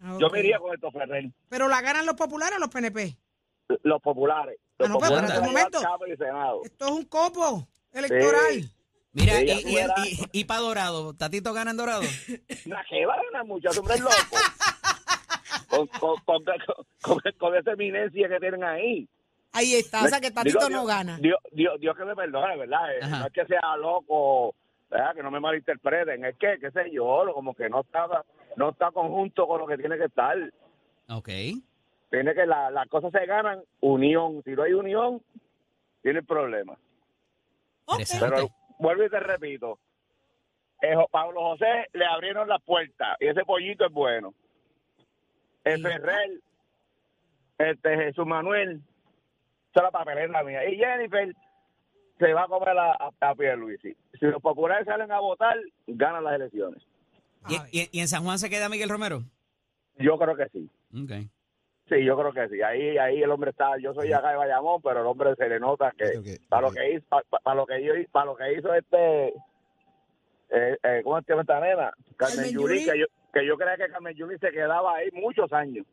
Ah, 0.00 0.18
Yo 0.20 0.28
me 0.30 0.40
iría 0.40 0.58
con 0.58 0.74
esto 0.74 0.90
Ferrer. 0.90 1.30
Pero 1.48 1.68
la 1.68 1.80
ganan 1.80 2.04
los 2.04 2.14
populares 2.16 2.56
o 2.58 2.60
los 2.60 2.68
PNP. 2.68 3.16
Los 3.84 4.02
populares. 4.02 4.58
Los 4.78 4.88
Ah, 4.88 4.92
no, 4.92 4.98
pero 4.98 5.10
populares 5.14 5.30
espérate 5.30 5.48
un 5.48 5.54
van 5.54 5.62
a 5.64 5.68
momento. 5.70 6.64
Esto 6.64 6.84
es 6.86 6.90
un 6.92 7.04
copo 7.06 7.68
electoral. 7.92 8.70
Mira, 9.14 9.38
Sí, 9.40 9.76
y, 10.32 10.40
y, 10.40 10.44
para 10.44 10.60
Dorado, 10.60 11.14
¿Tatito 11.14 11.52
gana 11.52 11.70
en 11.72 11.76
Dorado? 11.76 12.00
Una 12.66 12.84
que 12.88 13.04
va 13.06 13.14
a 13.14 13.22
ganar 13.24 13.44
mucho, 13.44 13.68
ese 13.68 13.80
hombre 13.80 13.94
es 13.96 14.00
loco. 14.00 14.14
con, 15.72 15.86
con, 15.88 16.16
con, 17.02 17.18
con- 17.38 17.56
esa 17.56 17.72
eminencia 17.72 18.28
que 18.28 18.38
tienen 18.40 18.62
ahí. 18.64 19.08
Ahí 19.52 19.74
está, 19.74 20.02
o 20.04 20.08
sea 20.08 20.20
que 20.20 20.30
Tatito 20.30 20.58
Digo, 20.58 20.70
no 20.70 20.78
Dios- 20.84 20.86
gana. 20.88 21.18
Dios, 21.18 21.38
Dios, 21.50 21.80
Dios 21.80 21.96
que 21.96 22.04
me 22.04 22.14
perdone, 22.14 22.56
¿verdad? 22.56 22.94
Eh, 22.94 23.00
Ajá. 23.02 23.18
No 23.20 23.26
es 23.26 23.32
que 23.32 23.46
sea 23.46 23.76
loco, 23.76 24.54
¿verdad? 24.90 25.14
que 25.14 25.22
no 25.22 25.30
me 25.30 25.40
malinterpreten, 25.40 26.24
es 26.24 26.36
que, 26.36 26.58
qué 26.60 26.70
sé 26.70 26.90
yo, 26.92 27.24
como 27.34 27.54
que 27.54 27.68
no 27.68 27.80
está, 27.80 28.06
no 28.56 28.70
está 28.70 28.90
conjunto 28.90 29.46
con 29.46 29.60
lo 29.60 29.66
que 29.66 29.76
tiene 29.78 29.96
que 29.98 30.04
estar. 30.04 30.36
Ok. 31.08 31.28
Tiene 32.10 32.34
que, 32.34 32.46
la- 32.46 32.70
las 32.70 32.88
cosas 32.88 33.10
se 33.12 33.24
ganan 33.26 33.62
unión. 33.80 34.42
Si 34.44 34.50
no 34.52 34.62
hay 34.62 34.72
unión, 34.74 35.22
tiene 36.02 36.22
problema. 36.22 36.76
Pero 38.20 38.48
vuelvo 38.78 39.04
y 39.04 39.10
te 39.10 39.20
repito, 39.20 39.78
eh, 40.82 40.94
Pablo 41.10 41.40
José 41.42 41.86
le 41.92 42.06
abrieron 42.06 42.48
las 42.48 42.62
puertas 42.62 43.16
y 43.20 43.26
ese 43.26 43.44
pollito 43.44 43.84
es 43.86 43.92
bueno. 43.92 44.32
El. 45.64 45.82
Ferrer, 45.82 46.30
este 47.58 47.96
Jesús 47.96 48.26
Manuel, 48.26 48.80
esa 49.70 49.80
es 49.80 49.82
la 49.82 49.90
papelera 49.90 50.42
mía. 50.42 50.68
Y 50.68 50.76
Jennifer 50.76 51.34
se 52.18 52.32
va 52.32 52.44
a 52.44 52.48
comer 52.48 52.76
a, 52.78 52.92
a, 52.92 53.10
a 53.20 53.34
Pierluisi. 53.34 53.96
Si 54.18 54.26
los 54.26 54.40
populares 54.42 54.86
salen 54.86 55.10
a 55.12 55.20
votar, 55.20 55.56
ganan 55.86 56.24
las 56.24 56.34
elecciones. 56.34 56.82
¿Y, 57.48 57.54
Ay. 57.56 57.68
y- 57.72 57.98
y 57.98 58.00
en 58.00 58.08
San 58.08 58.22
Juan 58.24 58.38
se 58.38 58.48
queda 58.50 58.68
Miguel 58.68 58.88
Romero? 58.88 59.22
Yo 59.98 60.18
creo 60.18 60.36
que 60.36 60.48
sí. 60.48 60.70
Ok. 60.94 61.28
Sí, 61.88 62.04
yo 62.04 62.16
creo 62.16 62.32
que 62.32 62.48
sí. 62.48 62.62
Ahí, 62.62 62.96
ahí 62.96 63.22
el 63.22 63.30
hombre 63.30 63.50
está. 63.50 63.76
Yo 63.78 63.92
soy 63.92 64.12
acá 64.12 64.30
de 64.30 64.36
Bayamón, 64.36 64.80
pero 64.82 65.00
el 65.00 65.06
hombre 65.06 65.34
se 65.36 65.48
le 65.48 65.58
nota 65.60 65.92
que 65.98 66.38
para 66.48 66.62
lo 66.68 66.72
que 66.72 66.92
hizo, 66.94 67.04
para, 67.08 67.22
para 67.42 67.54
lo 67.56 67.66
que 67.66 67.82
yo, 67.84 67.92
para 68.12 68.26
lo 68.26 68.36
que 68.36 68.52
hizo 68.54 68.72
este, 68.72 69.28
eh, 70.50 70.78
eh, 70.82 71.00
¿cómo 71.02 71.20
se 71.20 71.26
llama 71.32 71.42
esta 71.42 71.60
nena? 71.60 71.92
Carmen 72.16 72.50
Yulín. 72.52 72.90
que 72.90 72.98
yo, 73.00 73.06
que 73.32 73.46
yo 73.46 73.56
creía 73.56 73.76
que 73.76 73.88
Carmen 73.90 74.14
Yulín 74.14 74.38
se 74.38 74.50
quedaba 74.50 74.96
ahí 74.96 75.10
muchos 75.12 75.52
años. 75.52 75.86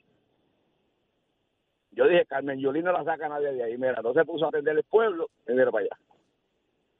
Yo 1.91 2.07
dije, 2.07 2.25
Carmen 2.25 2.59
Yulín 2.59 2.83
no 2.85 2.91
la 2.91 3.03
saca 3.03 3.27
nadie 3.27 3.51
de 3.53 3.63
ahí. 3.63 3.77
Mira, 3.77 3.95
entonces 3.97 4.25
puso 4.25 4.45
a 4.45 4.49
atender 4.49 4.75
el 4.77 4.83
pueblo 4.83 5.29
y 5.47 5.53
mira 5.53 5.71
para 5.71 5.85
allá. 5.85 5.97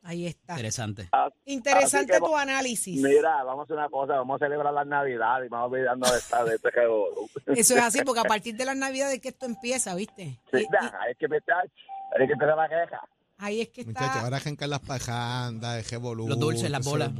Ahí 0.04 0.25
está. 0.28 0.54
Interesante. 0.54 1.10
Ah, 1.12 1.30
Interesante 1.45 2.13
que 2.13 2.19
tu 2.19 2.36
análisis. 2.36 3.02
Mira, 3.02 3.43
vamos 3.43 3.62
a 3.62 3.63
hacer 3.65 3.75
una 3.78 3.89
cosa, 3.89 4.13
vamos 4.13 4.41
a 4.41 4.45
celebrar 4.45 4.73
las 4.73 4.88
Navidades 4.88 5.47
y 5.47 5.49
vamos 5.49 5.71
olvidando 5.73 6.10
de 6.10 6.17
esta 6.17 6.43
de 6.45 6.56
este. 6.56 6.69
Eso 7.60 7.75
es 7.75 7.82
así, 7.84 8.02
porque 8.06 8.21
a 8.21 8.23
partir 8.23 8.56
de 8.56 8.65
las 8.65 8.78
navidades 8.78 9.19
que 9.21 9.30
esto 9.30 9.45
empieza, 9.45 9.93
¿viste? 9.95 10.39
Sí, 10.52 10.58
Y- 10.58 10.60
y 10.62 11.12
es 11.12 11.17
que 11.17 11.28
me 11.28 11.38
está, 11.38 11.60
hay 11.60 12.28
que 12.28 12.34
empezar 12.34 12.56
la 12.56 12.69
queja. 12.69 13.02
Ahí 13.39 13.62
es 13.62 13.69
que 13.69 13.84
Muchachos, 13.86 14.08
está. 14.08 14.21
ahora 14.23 14.38
arrancan 14.38 14.69
las 14.69 14.80
pajandas, 14.82 15.84
el 15.84 15.89
revolú, 15.89 16.28
Los 16.28 16.39
dulces, 16.39 16.69
las 16.69 16.86
bolas. 16.86 17.12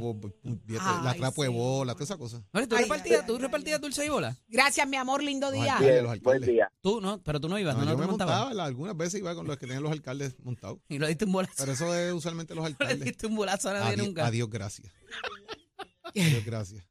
Ay, 0.80 1.04
la 1.04 1.14
trapo 1.14 1.42
de 1.42 1.48
bola, 1.48 1.94
toda 1.94 2.04
esa 2.04 2.16
cosa. 2.16 2.42
Oye, 2.52 2.66
¿tú 2.68 2.76
Ay, 2.76 2.82
repartías, 2.84 3.20
ay, 3.22 3.26
tú 3.26 3.34
ay, 3.36 3.42
repartías 3.42 3.80
dulce 3.80 4.06
y 4.06 4.08
bola? 4.08 4.36
Gracias, 4.48 4.86
mi 4.88 4.96
amor, 4.96 5.22
lindo 5.22 5.50
Los 5.50 5.60
día. 5.60 5.72
alcaldes, 5.76 6.02
buen 6.02 6.12
alcaldes. 6.12 6.48
día. 6.48 6.72
Tú, 6.80 7.00
¿no? 7.00 7.20
Pero 7.22 7.40
tú 7.40 7.48
no 7.48 7.58
ibas, 7.58 7.74
No, 7.76 7.84
¿no? 7.84 7.90
yo 7.90 7.96
te 7.96 8.00
me 8.02 8.06
montabas? 8.06 8.40
montaba, 8.46 8.64
algunas 8.66 8.96
veces 8.96 9.20
iba 9.20 9.34
con 9.34 9.46
los 9.46 9.56
que 9.58 9.66
tenían 9.66 9.82
los 9.82 9.92
alcaldes 9.92 10.36
montados. 10.44 10.78
Y 10.88 10.98
lo 10.98 11.06
diste 11.08 11.24
un 11.24 11.32
bolazo. 11.32 11.54
Pero 11.58 11.72
eso 11.72 11.94
es 11.94 12.12
usualmente 12.12 12.54
los 12.54 12.62
No 12.62 12.68
le 12.68 12.74
alcaldes. 12.74 13.00
diste 13.04 13.26
un 13.26 13.36
bolazo 13.36 13.70
a 13.70 13.72
nadie 13.74 13.94
Adiós, 13.94 14.06
nunca. 14.06 14.26
adiós, 14.26 14.48
gracias. 14.50 14.92
Adiós, 16.14 16.44
gracias. 16.44 16.84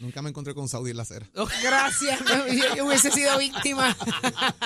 Nunca 0.00 0.22
me 0.22 0.28
encontré 0.28 0.54
con 0.54 0.68
Saudi 0.68 0.90
en 0.90 0.96
la 0.96 1.02
acera. 1.02 1.28
Gracias, 1.62 2.20
yo, 2.28 2.76
yo 2.76 2.86
hubiese 2.86 3.10
sido 3.10 3.36
víctima. 3.38 3.96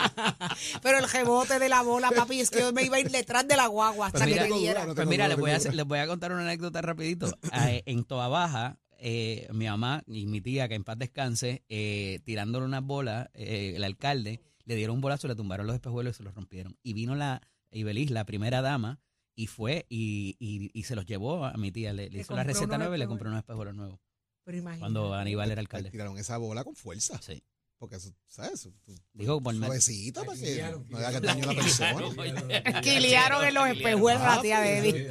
Pero 0.83 0.99
el 0.99 1.09
rebote 1.09 1.59
de 1.59 1.69
la 1.69 1.83
bola, 1.83 2.11
papi, 2.11 2.41
es 2.41 2.51
que 2.51 2.61
yo 2.61 2.73
me 2.73 2.85
iba 2.85 2.97
a 2.97 3.01
ir 3.01 3.11
detrás 3.11 3.47
de 3.49 3.57
la 3.57 3.67
guagua 3.67 4.09
hasta 4.09 4.27
que 4.27 4.35
mira, 4.51 4.85
no 4.87 4.95
Pues 4.95 5.07
mira, 5.07 5.29
les 5.29 5.39
voy, 5.39 5.51
a, 5.51 5.59
les 5.59 5.85
voy 5.87 5.99
a 5.99 6.07
contar 6.07 6.33
una 6.33 6.43
anécdota 6.43 6.83
rapidito. 6.83 7.27
Eh, 7.53 7.83
en 7.87 8.05
Toa 8.05 8.29
Baja, 8.29 8.79
eh, 9.05 9.49
mi 9.53 9.67
mamá 9.67 10.05
y 10.07 10.27
mi 10.27 10.41
tía, 10.41 10.69
que 10.69 10.77
en 10.77 10.85
paz 10.85 10.97
descanse, 10.97 11.65
eh, 11.69 12.21
tirándole 12.25 12.67
unas 12.67 12.85
bolas, 12.85 13.31
eh, 13.35 13.73
el 13.75 13.83
alcalde, 13.83 14.41
le 14.65 14.77
dieron 14.77 14.95
un 14.95 15.01
bolazo, 15.01 15.27
le 15.27 15.35
tumbaron 15.35 15.67
los 15.67 15.75
espejuelos 15.75 16.15
y 16.15 16.17
se 16.19 16.23
los 16.23 16.35
rompieron. 16.35 16.77
Y 16.85 16.93
vino 16.93 17.17
la 17.17 17.41
Ibeliz, 17.73 18.11
la 18.11 18.25
primera 18.25 18.63
dama, 18.63 19.01
y 19.35 19.49
fue 19.49 19.87
y, 19.89 20.37
y, 20.39 20.71
y 20.73 20.85
se 20.85 20.95
los 20.95 21.05
llevó 21.05 21.45
a 21.47 21.55
mi 21.55 21.73
tía. 21.73 21.93
Le, 21.93 22.11
hizo 22.13 22.37
la 22.37 22.45
receta 22.45 22.79
nueva 22.79 22.95
y 22.95 22.99
le 23.01 23.09
compró 23.09 23.29
unos 23.29 23.41
espejuelos 23.41 23.75
nuevos. 23.75 23.99
Pero 24.45 24.59
imagínate. 24.59 24.81
Cuando 24.81 25.15
Aníbal 25.15 25.51
era 25.51 25.55
Le 25.57 25.61
alcalde. 25.61 25.91
Tiraron 25.91 26.19
esa 26.19 26.37
bola 26.39 26.65
con 26.65 26.75
fuerza. 26.75 27.21
Sí. 27.23 27.43
Porque 27.79 27.97
eso, 27.97 28.13
¿sabes? 28.29 28.63
Tú- 28.85 28.95
Dijo 29.13 29.43
por 29.43 29.55
mal. 29.55 29.67
Suavecito 29.69 30.25
para 30.25 30.39
que 30.39 30.63
no 30.89 30.99
haga 30.99 31.21
daño 31.21 31.45
a 31.45 31.47
la 31.53 31.63
persona. 31.63 32.81
Quiliaron 32.81 33.45
en 33.45 33.55
los 33.55 33.69
espejuelos 33.69 34.23
la 34.23 34.41
tía 34.41 34.61
de 34.61 34.79
Eddie. 34.79 35.09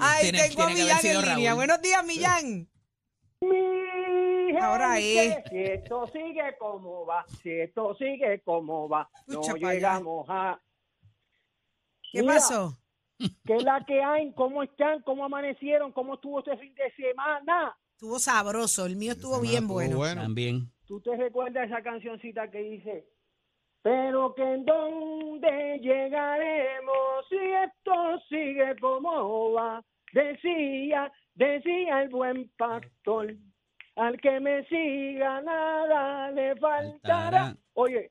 Ay, 0.00 0.32
tengo 0.32 0.62
a 0.62 0.68
Millán 0.70 1.06
en 1.06 1.22
línea. 1.22 1.54
Buenos 1.54 1.80
días, 1.80 2.04
Millán. 2.04 2.68
Ahora 4.60 4.98
es. 4.98 5.36
Si 5.50 5.56
esto 5.58 6.06
sigue 6.12 6.56
como 6.58 7.06
va, 7.06 7.24
si 7.42 7.50
esto 7.50 7.94
sigue 7.96 8.42
como 8.44 8.88
va, 8.88 9.08
no 9.26 9.40
llegamos 9.56 10.26
a... 10.28 10.60
¿Qué 12.12 12.20
Mira, 12.20 12.34
pasó? 12.34 12.78
¿Qué 13.44 13.56
es 13.56 13.64
la 13.64 13.84
que 13.86 14.02
hay? 14.02 14.32
¿Cómo 14.34 14.62
están? 14.62 15.02
¿Cómo 15.02 15.24
amanecieron? 15.24 15.92
¿Cómo 15.92 16.14
estuvo 16.14 16.40
este 16.40 16.56
fin 16.56 16.74
de 16.74 16.90
semana? 16.92 17.76
Estuvo 17.92 18.18
sabroso. 18.18 18.86
El 18.86 18.96
mío 18.96 19.12
estuvo 19.12 19.40
bien 19.40 19.62
estuvo 19.62 19.74
bueno. 19.74 19.96
bueno. 19.96 20.22
También. 20.22 20.72
¿Tú 20.86 21.00
te 21.00 21.16
recuerdas 21.16 21.68
esa 21.68 21.82
cancioncita 21.82 22.50
que 22.50 22.58
dice, 22.58 23.06
pero 23.80 24.34
que 24.34 24.42
en 24.42 24.64
dónde 24.64 25.78
llegaremos 25.80 27.26
si 27.28 27.36
esto 27.36 28.20
sigue 28.28 28.76
como 28.80 29.52
va? 29.52 29.84
Decía, 30.12 31.10
decía 31.34 32.02
el 32.02 32.10
buen 32.10 32.50
pastor, 32.58 33.34
al 33.96 34.20
que 34.20 34.40
me 34.40 34.64
siga 34.66 35.40
nada 35.40 36.30
le 36.32 36.56
faltará. 36.56 37.00
Faltará. 37.00 37.56
Oye, 37.74 38.10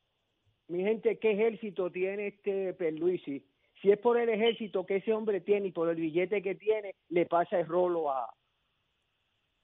mi 0.68 0.84
gente, 0.84 1.20
¿qué 1.20 1.32
ejército 1.32 1.92
tiene 1.92 2.28
este 2.28 2.74
Perluisi? 2.74 3.46
Si 3.82 3.92
es 3.92 3.98
por 3.98 4.20
el 4.20 4.30
ejército 4.30 4.86
que 4.86 4.98
ese 4.98 5.12
hombre 5.14 5.42
tiene 5.42 5.70
y 5.70 5.72
por 5.72 5.90
el 5.90 5.96
billete 5.96 6.42
que 6.42 6.56
tiene, 6.56 6.96
le 7.10 7.26
pasa 7.26 7.60
el 7.60 7.68
rolo 7.68 8.12
a, 8.12 8.32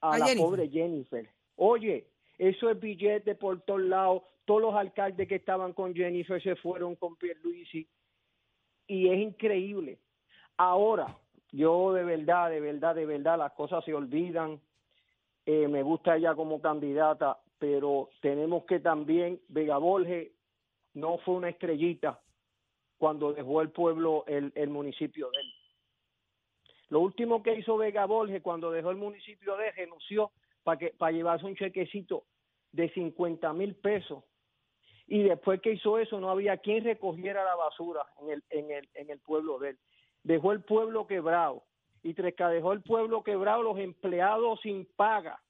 a, 0.02 0.14
A 0.14 0.18
la 0.18 0.26
Jennifer. 0.26 0.46
pobre 0.46 0.70
Jennifer. 0.70 1.30
Oye, 1.56 2.08
eso 2.38 2.70
es 2.70 2.80
billete 2.80 3.36
por 3.36 3.62
todos 3.62 3.82
lados. 3.82 4.24
Todos 4.46 4.62
los 4.62 4.76
alcaldes 4.76 5.28
que 5.28 5.36
estaban 5.36 5.74
con 5.74 5.94
Jennifer 5.94 6.42
se 6.42 6.56
fueron 6.56 6.96
con 6.96 7.16
Pierluisi. 7.16 7.88
Y 8.88 9.10
es 9.10 9.20
increíble. 9.20 10.00
Ahora, 10.56 11.16
yo 11.52 11.94
de 11.94 12.04
verdad, 12.04 12.50
de 12.50 12.60
verdad, 12.60 12.96
de 12.96 13.06
verdad, 13.06 13.38
las 13.38 13.52
cosas 13.54 13.84
se 13.86 13.94
olvidan. 13.94 14.60
Eh, 15.46 15.68
me 15.68 15.84
gusta 15.84 16.16
ella 16.18 16.34
como 16.34 16.60
candidata, 16.60 17.40
pero 17.60 18.10
tenemos 18.22 18.66
que 18.66 18.80
también, 18.80 19.40
Vega 19.48 19.78
Borges 19.78 20.32
no 20.94 21.20
fue 21.20 21.36
una 21.36 21.50
estrellita 21.50 22.20
cuando 22.98 23.34
dejó 23.34 23.62
el 23.62 23.70
pueblo, 23.70 24.24
el, 24.28 24.52
el 24.56 24.70
municipio 24.70 25.30
de 25.32 25.40
él. 25.40 25.54
Lo 26.90 27.02
último 27.02 27.44
que 27.44 27.56
hizo 27.56 27.78
Vega 27.78 28.06
Borges 28.06 28.42
cuando 28.42 28.72
dejó 28.72 28.92
el 28.92 28.98
municipio 28.98 29.58
de 29.58 29.68
él, 29.68 29.74
renunció 29.76 30.32
para 30.64 30.78
que 30.78 30.90
para 30.98 31.12
llevarse 31.12 31.46
un 31.46 31.56
chequecito 31.56 32.24
de 32.72 32.90
50 32.90 33.52
mil 33.54 33.76
pesos. 33.76 34.24
Y 35.08 35.24
después 35.24 35.62
que 35.62 35.74
hizo 35.74 35.98
eso, 35.98 36.20
no 36.20 36.30
había 36.30 36.58
quien 36.58 36.84
recogiera 36.84 37.44
la 37.44 37.56
basura 37.56 38.06
en 38.22 38.30
el, 38.30 38.44
en 38.50 38.72
el, 38.72 38.90
en 38.94 39.10
el 39.10 39.20
pueblo 39.20 39.58
de 39.60 39.70
él. 39.70 39.80
Dejó 40.24 40.52
el 40.52 40.62
pueblo 40.64 41.08
quebrado. 41.08 41.64
Y 42.04 42.14
tras 42.14 42.34
que 42.34 42.44
dejó 42.44 42.74
el 42.74 42.82
pueblo 42.82 43.24
quebrado, 43.24 43.64
los 43.64 43.80
empleados 43.80 44.60
sin 44.62 44.86
paga. 44.96 45.42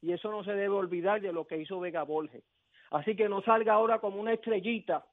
Y 0.00 0.12
eso 0.12 0.30
no 0.30 0.44
se 0.44 0.52
debe 0.52 0.74
olvidar 0.74 1.20
de 1.20 1.32
lo 1.32 1.46
que 1.46 1.58
hizo 1.58 1.80
Vega 1.80 2.02
Borges. 2.02 2.44
Así 2.90 3.16
que 3.16 3.28
no 3.28 3.42
salga 3.42 3.74
ahora 3.74 3.98
como 3.98 4.20
una 4.20 4.32
estrellita 4.32 5.04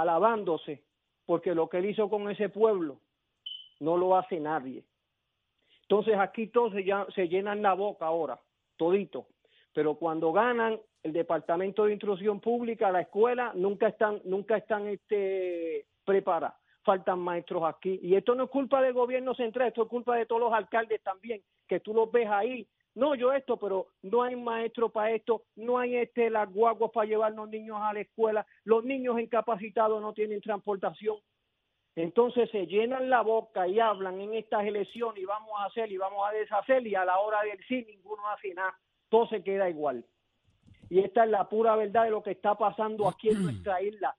alabándose, 0.00 0.82
porque 1.24 1.54
lo 1.54 1.68
que 1.68 1.78
él 1.78 1.86
hizo 1.86 2.08
con 2.08 2.30
ese 2.30 2.48
pueblo 2.48 3.00
no 3.80 3.96
lo 3.96 4.16
hace 4.16 4.40
nadie. 4.40 4.84
Entonces 5.82 6.16
aquí 6.18 6.48
todos 6.48 6.72
se, 6.72 6.84
se 7.14 7.28
llenan 7.28 7.62
la 7.62 7.74
boca 7.74 8.06
ahora, 8.06 8.40
todito. 8.76 9.26
Pero 9.72 9.94
cuando 9.96 10.32
ganan 10.32 10.80
el 11.02 11.12
Departamento 11.12 11.84
de 11.84 11.92
Instrucción 11.92 12.40
Pública, 12.40 12.90
la 12.90 13.02
escuela, 13.02 13.52
nunca 13.54 13.88
están, 13.88 14.20
nunca 14.24 14.56
están 14.56 14.88
este, 14.88 15.86
preparadas. 16.04 16.56
faltan 16.82 17.18
maestros 17.18 17.62
aquí. 17.64 18.00
Y 18.02 18.14
esto 18.14 18.34
no 18.34 18.44
es 18.44 18.50
culpa 18.50 18.80
del 18.80 18.94
gobierno 18.94 19.34
central, 19.34 19.68
esto 19.68 19.82
es 19.82 19.88
culpa 19.88 20.16
de 20.16 20.26
todos 20.26 20.40
los 20.40 20.52
alcaldes 20.52 21.02
también, 21.02 21.42
que 21.68 21.80
tú 21.80 21.92
los 21.94 22.10
ves 22.10 22.28
ahí. 22.28 22.66
No, 22.96 23.14
yo 23.14 23.30
esto, 23.32 23.58
pero 23.58 23.88
no 24.02 24.22
hay 24.22 24.36
maestro 24.36 24.88
para 24.88 25.10
esto, 25.10 25.42
no 25.54 25.78
hay 25.78 25.96
este 25.96 26.30
las 26.30 26.50
guaguas 26.50 26.90
para 26.92 27.06
llevar 27.06 27.32
los 27.34 27.46
niños 27.46 27.76
a 27.78 27.92
la 27.92 28.00
escuela, 28.00 28.46
los 28.64 28.84
niños 28.84 29.20
incapacitados 29.20 30.00
no 30.00 30.14
tienen 30.14 30.40
transportación. 30.40 31.18
Entonces 31.94 32.50
se 32.50 32.66
llenan 32.66 33.10
la 33.10 33.20
boca 33.20 33.68
y 33.68 33.80
hablan 33.80 34.18
en 34.22 34.32
estas 34.32 34.64
elecciones 34.64 35.22
y 35.22 35.26
vamos 35.26 35.50
a 35.58 35.66
hacer 35.66 35.92
y 35.92 35.98
vamos 35.98 36.26
a 36.26 36.32
deshacer 36.32 36.86
y 36.86 36.94
a 36.94 37.04
la 37.04 37.18
hora 37.18 37.42
del 37.42 37.58
sí 37.68 37.84
ninguno 37.86 38.26
hace 38.30 38.54
nada, 38.54 38.74
todo 39.10 39.28
se 39.28 39.42
queda 39.42 39.68
igual. 39.68 40.02
Y 40.88 41.00
esta 41.00 41.24
es 41.24 41.30
la 41.30 41.46
pura 41.50 41.76
verdad 41.76 42.04
de 42.04 42.10
lo 42.10 42.22
que 42.22 42.30
está 42.30 42.54
pasando 42.54 43.06
aquí 43.08 43.28
en 43.28 43.42
nuestra 43.44 43.82
isla. 43.82 44.16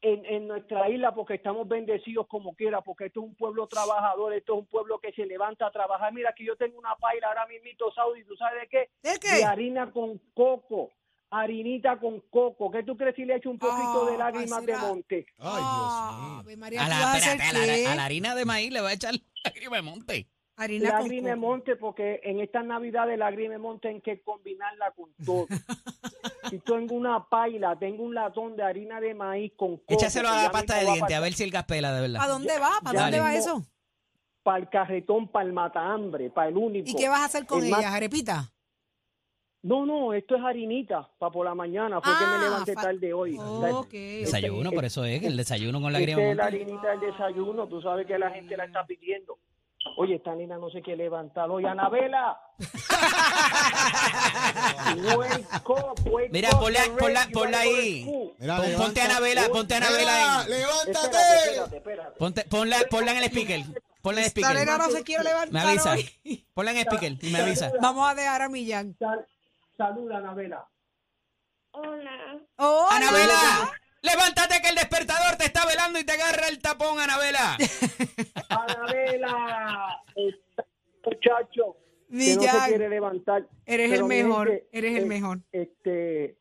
En, 0.00 0.24
en 0.26 0.46
nuestra 0.46 0.88
isla 0.88 1.12
porque 1.12 1.34
estamos 1.34 1.66
bendecidos 1.66 2.28
como 2.28 2.54
quiera, 2.54 2.80
porque 2.82 3.06
esto 3.06 3.18
es 3.20 3.26
un 3.26 3.34
pueblo 3.34 3.66
trabajador, 3.66 4.32
esto 4.32 4.52
es 4.54 4.60
un 4.60 4.66
pueblo 4.66 5.00
que 5.00 5.10
se 5.12 5.26
levanta 5.26 5.66
a 5.66 5.72
trabajar. 5.72 6.12
Mira, 6.12 6.30
aquí 6.30 6.44
yo 6.44 6.54
tengo 6.56 6.78
una 6.78 6.94
paila 6.94 7.26
ahora 7.26 7.46
mismito, 7.46 7.90
Saudi, 7.92 8.22
¿tú 8.24 8.36
sabes 8.36 8.60
de 8.62 8.68
qué? 8.68 8.90
¿De 9.02 9.18
qué? 9.18 9.36
De 9.38 9.44
harina 9.44 9.90
con 9.90 10.18
coco, 10.34 10.92
harinita 11.30 11.98
con 11.98 12.20
coco. 12.30 12.70
¿Qué 12.70 12.84
tú 12.84 12.96
crees 12.96 13.16
si 13.16 13.24
le 13.24 13.34
echo 13.36 13.50
un 13.50 13.58
poquito 13.58 14.06
Ah, 14.06 14.10
de 14.12 14.18
lágrimas 14.18 14.64
de 14.64 14.76
monte? 14.76 15.26
Ay, 15.38 15.62
Dios 15.62 16.20
mío. 16.20 16.38
Ave 16.40 16.56
María, 16.56 16.80
A 16.80 16.84
¿tú 16.84 16.90
la, 16.90 17.16
espérate, 17.18 17.42
a 17.42 17.52
la, 17.82 17.92
a 17.92 17.94
la 17.96 18.04
harina 18.04 18.34
de 18.36 18.44
maíz 18.44 18.72
le 18.72 18.80
va 18.80 18.90
a 18.90 18.92
echar 18.92 19.14
lágrima 19.44 19.76
de 19.76 19.82
monte. 19.82 20.26
Harina 20.60 20.90
con 20.98 21.08
de 21.08 21.20
coco. 21.22 21.36
monte, 21.36 21.76
porque 21.76 22.20
en 22.24 22.40
estas 22.40 22.64
navidades 22.64 23.18
lágrima 23.18 23.52
de 23.52 23.58
monte 23.58 23.88
hay 23.88 24.00
que 24.00 24.20
combinarla 24.22 24.92
con 24.92 25.12
todo. 25.24 25.46
si 26.50 26.58
tengo 26.60 26.94
una 26.94 27.24
paila, 27.28 27.76
tengo 27.78 28.02
un 28.04 28.14
latón 28.14 28.56
de 28.56 28.62
harina 28.62 29.00
de 29.00 29.14
maíz 29.14 29.52
con 29.56 29.76
coco. 29.78 29.94
Échaselo 29.94 30.28
a 30.28 30.42
la 30.44 30.50
pasta 30.50 30.76
de 30.78 30.84
dientes, 30.92 31.16
a 31.16 31.20
ver 31.20 31.32
si 31.32 31.44
el 31.44 31.50
gas 31.50 31.64
pela 31.64 31.92
de 31.92 32.00
verdad. 32.02 32.18
¿Para 32.20 32.32
dónde 32.32 32.58
va? 32.58 32.70
¿Para 32.82 32.98
Ya 32.98 33.02
dónde 33.04 33.20
va 33.20 33.34
eso? 33.34 33.64
Para 34.42 34.58
el 34.58 34.68
carretón, 34.68 35.28
para 35.28 35.46
el 35.46 35.52
matahambre, 35.52 36.30
para 36.30 36.48
el 36.48 36.56
único. 36.56 36.88
¿Y 36.88 36.94
qué 36.94 37.08
vas 37.08 37.20
a 37.20 37.24
hacer 37.26 37.46
con 37.46 37.58
El 37.60 37.66
ella, 37.68 37.76
más- 37.76 37.84
arepita? 37.86 38.52
No, 39.60 39.84
no, 39.84 40.12
esto 40.14 40.36
es 40.36 40.42
harinita, 40.42 41.10
para 41.18 41.32
por 41.32 41.44
la 41.44 41.54
mañana. 41.54 42.00
Fue 42.00 42.12
que 42.12 42.24
Ah, 42.24 42.36
me 42.38 42.44
levanté 42.44 42.74
fa- 42.74 42.82
tarde 42.82 43.12
hoy. 43.12 43.36
Desayuno, 44.20 44.70
por 44.70 44.84
eso 44.84 45.04
es 45.04 45.22
el 45.24 45.36
desayuno 45.36 45.80
con 45.80 45.88
Esta 45.94 45.98
lágrima 45.98 46.20
de 46.22 46.30
es 46.30 46.36
la 46.36 46.44
harinita 46.46 46.90
del 46.92 47.00
desayuno, 47.00 47.66
tú 47.66 47.82
sabes 47.82 48.06
que 48.06 48.16
la 48.18 48.30
gente 48.30 48.56
la 48.56 48.64
está 48.64 48.86
pidiendo. 48.86 49.38
Oye, 49.96 50.16
esta 50.16 50.34
nena 50.34 50.58
no 50.58 50.68
sé 50.70 50.82
qué 50.82 50.96
levantar. 50.96 51.50
Oye, 51.50 51.68
Anabela. 51.68 52.38
Mira, 56.30 56.50
up, 56.50 56.60
ponla, 56.98 57.28
ponla, 57.32 57.58
ahí. 57.60 58.02
school. 58.02 58.34
Mira, 58.38 58.56
Pon- 58.56 58.64
levanta- 58.66 58.84
ponte 58.84 59.00
a 59.00 59.04
Anabela, 59.04 59.48
ponte 59.48 59.74
a 59.74 59.76
Anabela 59.78 60.12
ahí. 60.42 60.48
levántate. 60.48 60.90
Espérate, 60.92 61.16
espérate, 61.48 61.76
espérate. 61.76 62.18
Ponte, 62.18 62.44
ponla, 62.44 62.76
ponla 62.90 63.10
en 63.12 63.18
el 63.18 63.24
speaker. 63.24 63.60
Ponla 64.02 64.20
en 64.20 64.24
el 64.24 64.28
Esta 64.28 64.40
nena 64.54 64.60
speaker. 64.74 64.78
no 64.78 64.90
se 64.90 65.04
quiere 65.04 65.24
Me 65.24 65.30
levantar 65.30 65.66
avisa. 65.66 65.92
hoy. 65.92 66.46
Ponla 66.54 66.70
en 66.72 66.76
el 66.78 66.82
speaker 66.86 67.12
y 67.22 67.30
me 67.30 67.40
avisa. 67.40 67.72
Vamos 67.80 68.08
a 68.10 68.14
dejar 68.14 68.42
a 68.42 68.48
Millán. 68.48 68.96
Sal- 68.98 69.26
saluda, 69.76 70.18
Anabela. 70.18 70.66
¡Hola! 71.72 72.38
¡Anabela! 72.90 73.72
¡Levántate 74.02 74.60
que 74.62 74.68
el 74.68 74.76
despertador 74.76 75.36
te 75.36 75.46
está 75.46 75.66
velando 75.66 75.98
y 75.98 76.04
te 76.04 76.12
agarra 76.12 76.48
el 76.48 76.60
tapón, 76.60 77.00
Anabela! 77.00 77.56
Anabela, 78.48 80.02
está 80.14 80.64
muchacho 81.04 81.76
que 82.08 82.14
no 82.14 82.20
se 82.20 82.38
Millán, 82.38 82.68
quiere 82.68 82.88
levantar. 82.88 83.46
eres 83.66 83.90
Pero 83.90 84.02
el 84.02 84.08
mejor, 84.08 84.48
gente, 84.48 84.68
eres 84.72 84.98
el 84.98 85.06
mejor. 85.06 85.38
Este, 85.52 86.36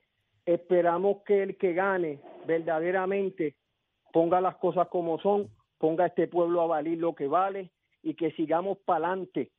esperamos 0.45 1.23
que 1.25 1.43
el 1.43 1.57
que 1.57 1.73
gane 1.73 2.19
verdaderamente 2.45 3.55
ponga 4.13 4.39
las 4.39 4.55
cosas 4.55 4.87
como 4.89 5.19
son, 5.19 5.49
ponga 5.77 6.05
a 6.05 6.07
este 6.07 6.27
pueblo 6.27 6.61
a 6.61 6.67
valer 6.67 6.97
lo 6.97 7.15
que 7.15 7.27
vale 7.27 7.71
y 8.01 8.13
que 8.13 8.31
sigamos 8.31 8.77
para 8.85 9.07
adelante. 9.07 9.51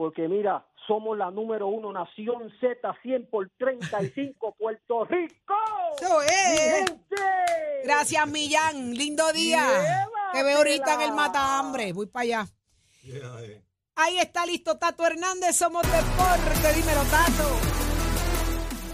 Porque 0.00 0.28
mira, 0.28 0.64
somos 0.86 1.18
la 1.18 1.30
número 1.30 1.68
uno, 1.68 1.92
Nación 1.92 2.50
Z, 2.58 2.96
100 3.02 3.26
por 3.26 3.50
35, 3.58 4.54
Puerto 4.58 5.04
Rico. 5.04 5.54
Eso 6.00 6.20
¡Mi 6.20 6.24
es. 6.24 6.88
gente! 6.88 7.22
Gracias, 7.84 8.26
Millán. 8.26 8.94
Lindo 8.94 9.30
día. 9.34 9.58
Llévatela. 9.62 10.08
Te 10.32 10.42
veo 10.42 10.56
ahorita 10.56 10.94
en 10.94 11.00
el 11.02 11.12
mata 11.12 11.58
hambre. 11.58 11.92
Voy 11.92 12.06
para 12.06 12.22
allá. 12.22 12.46
Ahí 13.94 14.18
está 14.20 14.46
listo 14.46 14.78
Tato 14.78 15.06
Hernández. 15.06 15.54
Somos 15.54 15.82
deporte. 15.82 16.72
Dímelo, 16.76 17.02
Tato. 17.02 17.50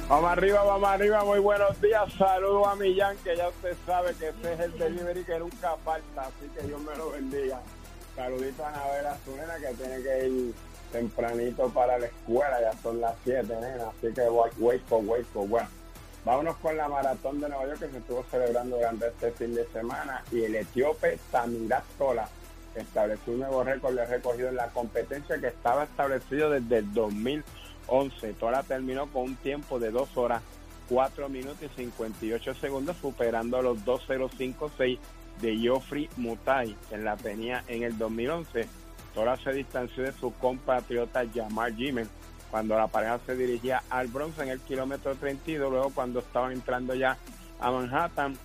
Vamos 0.08 0.28
arriba, 0.32 0.64
vamos 0.64 0.88
arriba, 0.88 1.24
muy 1.24 1.38
buenos 1.38 1.80
días. 1.80 2.12
Saludos 2.14 2.66
a 2.66 2.74
Millán, 2.74 3.16
que 3.18 3.36
ya 3.36 3.48
usted 3.48 3.76
sabe 3.86 4.12
que 4.16 4.30
ese 4.30 4.54
es 4.54 4.58
el 4.58 4.76
delivery 4.76 5.22
que 5.22 5.38
nunca 5.38 5.76
falta, 5.84 6.22
así 6.22 6.48
que 6.52 6.66
Dios 6.66 6.80
me 6.80 6.96
lo 6.96 7.10
bendiga. 7.12 7.62
Saludito 8.16 8.64
a 8.64 8.70
Anabela, 8.70 9.16
su 9.24 9.36
nena, 9.36 9.54
que 9.56 9.72
tiene 9.76 10.02
que 10.02 10.28
ir 10.28 10.54
tempranito 10.96 11.68
para 11.68 11.98
la 11.98 12.06
escuela, 12.06 12.60
ya 12.60 12.72
son 12.80 13.00
las 13.00 13.14
7, 13.24 13.46
nena, 13.60 13.88
así 13.88 14.12
que 14.14 14.22
wake 14.28 14.90
up, 14.90 15.08
wake 15.08 15.26
up. 15.34 15.48
Bueno, 15.48 15.68
vámonos 16.24 16.56
con 16.56 16.76
la 16.76 16.88
maratón 16.88 17.38
de 17.40 17.48
Nueva 17.48 17.66
York 17.66 17.80
que 17.80 17.90
se 17.90 17.98
estuvo 17.98 18.24
celebrando 18.30 18.76
durante 18.76 19.08
este 19.08 19.30
fin 19.32 19.54
de 19.54 19.66
semana 19.68 20.24
y 20.32 20.44
el 20.44 20.54
etíope 20.54 21.18
Tamirat 21.30 21.84
Tola 21.98 22.28
estableció 22.74 23.34
un 23.34 23.40
nuevo 23.40 23.62
récord 23.62 23.94
de 23.94 24.06
recogido 24.06 24.48
en 24.48 24.56
la 24.56 24.68
competencia 24.68 25.38
que 25.38 25.48
estaba 25.48 25.84
establecido 25.84 26.50
desde 26.50 26.78
el 26.78 26.92
2011. 26.94 28.32
Tola 28.34 28.62
terminó 28.62 29.06
con 29.08 29.22
un 29.24 29.36
tiempo 29.36 29.78
de 29.78 29.90
2 29.90 30.16
horas, 30.16 30.42
4 30.88 31.28
minutos 31.28 31.58
y 31.62 31.68
58 31.68 32.54
segundos, 32.54 32.96
superando 33.00 33.60
los 33.60 33.84
2.056 33.84 34.98
de 35.42 35.56
Geoffrey 35.58 36.08
Mutai, 36.16 36.74
quien 36.88 37.04
la 37.04 37.16
tenía 37.16 37.64
en 37.68 37.82
el 37.82 37.98
2011. 37.98 38.85
Se 39.42 39.50
distanció 39.50 40.02
de 40.02 40.12
su 40.12 40.30
compatriota 40.34 41.24
Jamar 41.34 41.74
Jimen 41.74 42.06
cuando 42.50 42.76
la 42.76 42.86
pareja 42.86 43.18
se 43.24 43.34
dirigía 43.34 43.82
al 43.88 44.08
Bronx 44.08 44.38
en 44.40 44.50
el 44.50 44.60
kilómetro 44.60 45.14
32, 45.14 45.70
luego 45.70 45.90
cuando 45.94 46.18
estaban 46.18 46.52
entrando 46.52 46.94
ya 46.94 47.16
a 47.58 47.70
Manhattan 47.70 48.36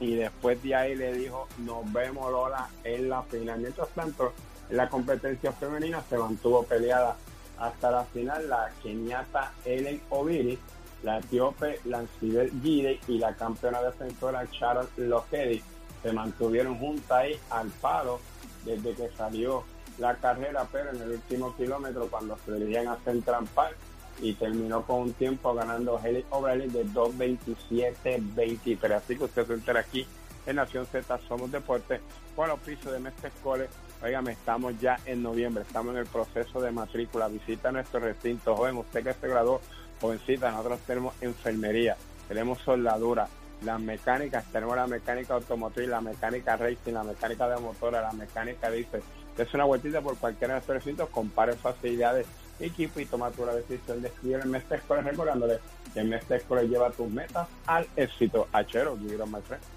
y 0.00 0.14
después 0.14 0.62
de 0.62 0.74
ahí 0.74 0.96
le 0.96 1.12
dijo 1.12 1.46
nos 1.58 1.92
vemos 1.92 2.32
Lola 2.32 2.66
en 2.82 3.10
la 3.10 3.24
final. 3.24 3.60
Mientras 3.60 3.90
tanto, 3.90 4.32
la 4.70 4.88
competencia 4.88 5.52
femenina 5.52 6.02
se 6.08 6.16
mantuvo 6.16 6.62
peleada 6.62 7.14
hasta 7.58 7.90
la 7.90 8.04
final 8.04 8.48
la 8.48 8.70
keniata 8.82 9.52
Ellen 9.66 10.00
Obiri, 10.08 10.58
la 11.02 11.18
etíope 11.18 11.80
Lancibel 11.84 12.50
Gide 12.62 13.00
y 13.06 13.18
la 13.18 13.34
campeona 13.34 13.82
defensora 13.82 14.46
Sharon 14.50 14.88
Lokedi 14.96 15.62
se 16.02 16.10
mantuvieron 16.10 16.78
juntas 16.78 17.10
ahí 17.10 17.38
al 17.50 17.68
paro 17.68 18.18
desde 18.64 18.94
que 18.94 19.10
salió 19.14 19.75
la 19.98 20.14
carrera, 20.16 20.66
pero 20.70 20.90
en 20.90 21.00
el 21.00 21.12
último 21.12 21.56
kilómetro 21.56 22.08
cuando 22.08 22.36
se 22.44 22.52
dirigían 22.52 22.88
a 22.88 22.96
Central 23.04 23.46
Park 23.54 23.76
y 24.20 24.34
terminó 24.34 24.82
con 24.82 25.02
un 25.02 25.12
tiempo 25.12 25.54
ganando 25.54 25.98
Haley 25.98 26.24
O'Reilly 26.30 26.68
de 26.68 26.86
2.27.23. 26.86 28.92
Así 28.92 29.16
que 29.16 29.24
usted 29.24 29.46
se 29.46 29.54
entera 29.54 29.80
aquí 29.80 30.06
en 30.46 30.56
Nación 30.56 30.86
Z 30.86 31.18
Somos 31.28 31.50
Deportes 31.50 32.00
con 32.34 32.48
los 32.48 32.58
pisos 32.60 32.92
de 32.92 33.00
Mestre 33.00 33.28
Escoles. 33.28 33.68
Óigame, 34.02 34.32
estamos 34.32 34.78
ya 34.80 34.98
en 35.06 35.22
noviembre, 35.22 35.62
estamos 35.62 35.94
en 35.94 36.00
el 36.00 36.06
proceso 36.06 36.60
de 36.60 36.70
matrícula. 36.70 37.28
Visita 37.28 37.72
nuestro 37.72 38.00
recinto, 38.00 38.54
joven, 38.54 38.76
usted 38.76 39.02
que 39.02 39.14
se 39.14 39.28
graduó, 39.28 39.60
jovencita, 40.00 40.50
nosotros 40.50 40.80
tenemos 40.86 41.14
enfermería, 41.22 41.96
tenemos 42.28 42.58
soldadura, 42.60 43.28
las 43.62 43.80
mecánicas, 43.80 44.44
tenemos 44.52 44.76
la 44.76 44.86
mecánica 44.86 45.34
automotriz, 45.34 45.88
la 45.88 46.02
mecánica 46.02 46.56
racing, 46.56 46.92
la 46.92 47.04
mecánica 47.04 47.48
de 47.48 47.58
motora, 47.58 48.02
la 48.02 48.12
mecánica 48.12 48.70
dice, 48.70 49.00
es 49.42 49.54
una 49.54 49.64
vueltita 49.64 50.00
por 50.00 50.16
cualquiera 50.16 50.54
de 50.54 50.58
nuestros 50.58 50.78
recintos, 50.78 51.08
compare 51.10 51.54
facilidades, 51.54 52.26
equipo 52.58 53.00
y 53.00 53.06
toma 53.06 53.30
tu 53.30 53.44
la 53.44 53.54
decisión 53.54 54.00
de 54.00 54.08
escribir 54.08 54.40
el 54.42 54.48
Mestre 54.48 54.78
Escoles 54.78 55.04
recordándole 55.04 55.58
que 55.92 56.00
el 56.00 56.12
Escoles 56.12 56.70
lleva 56.70 56.90
tus 56.90 57.08
metas 57.08 57.48
al 57.66 57.86
éxito. 57.96 58.48
Achero, 58.52 58.96
give 58.98 59.14
it 59.14 59.75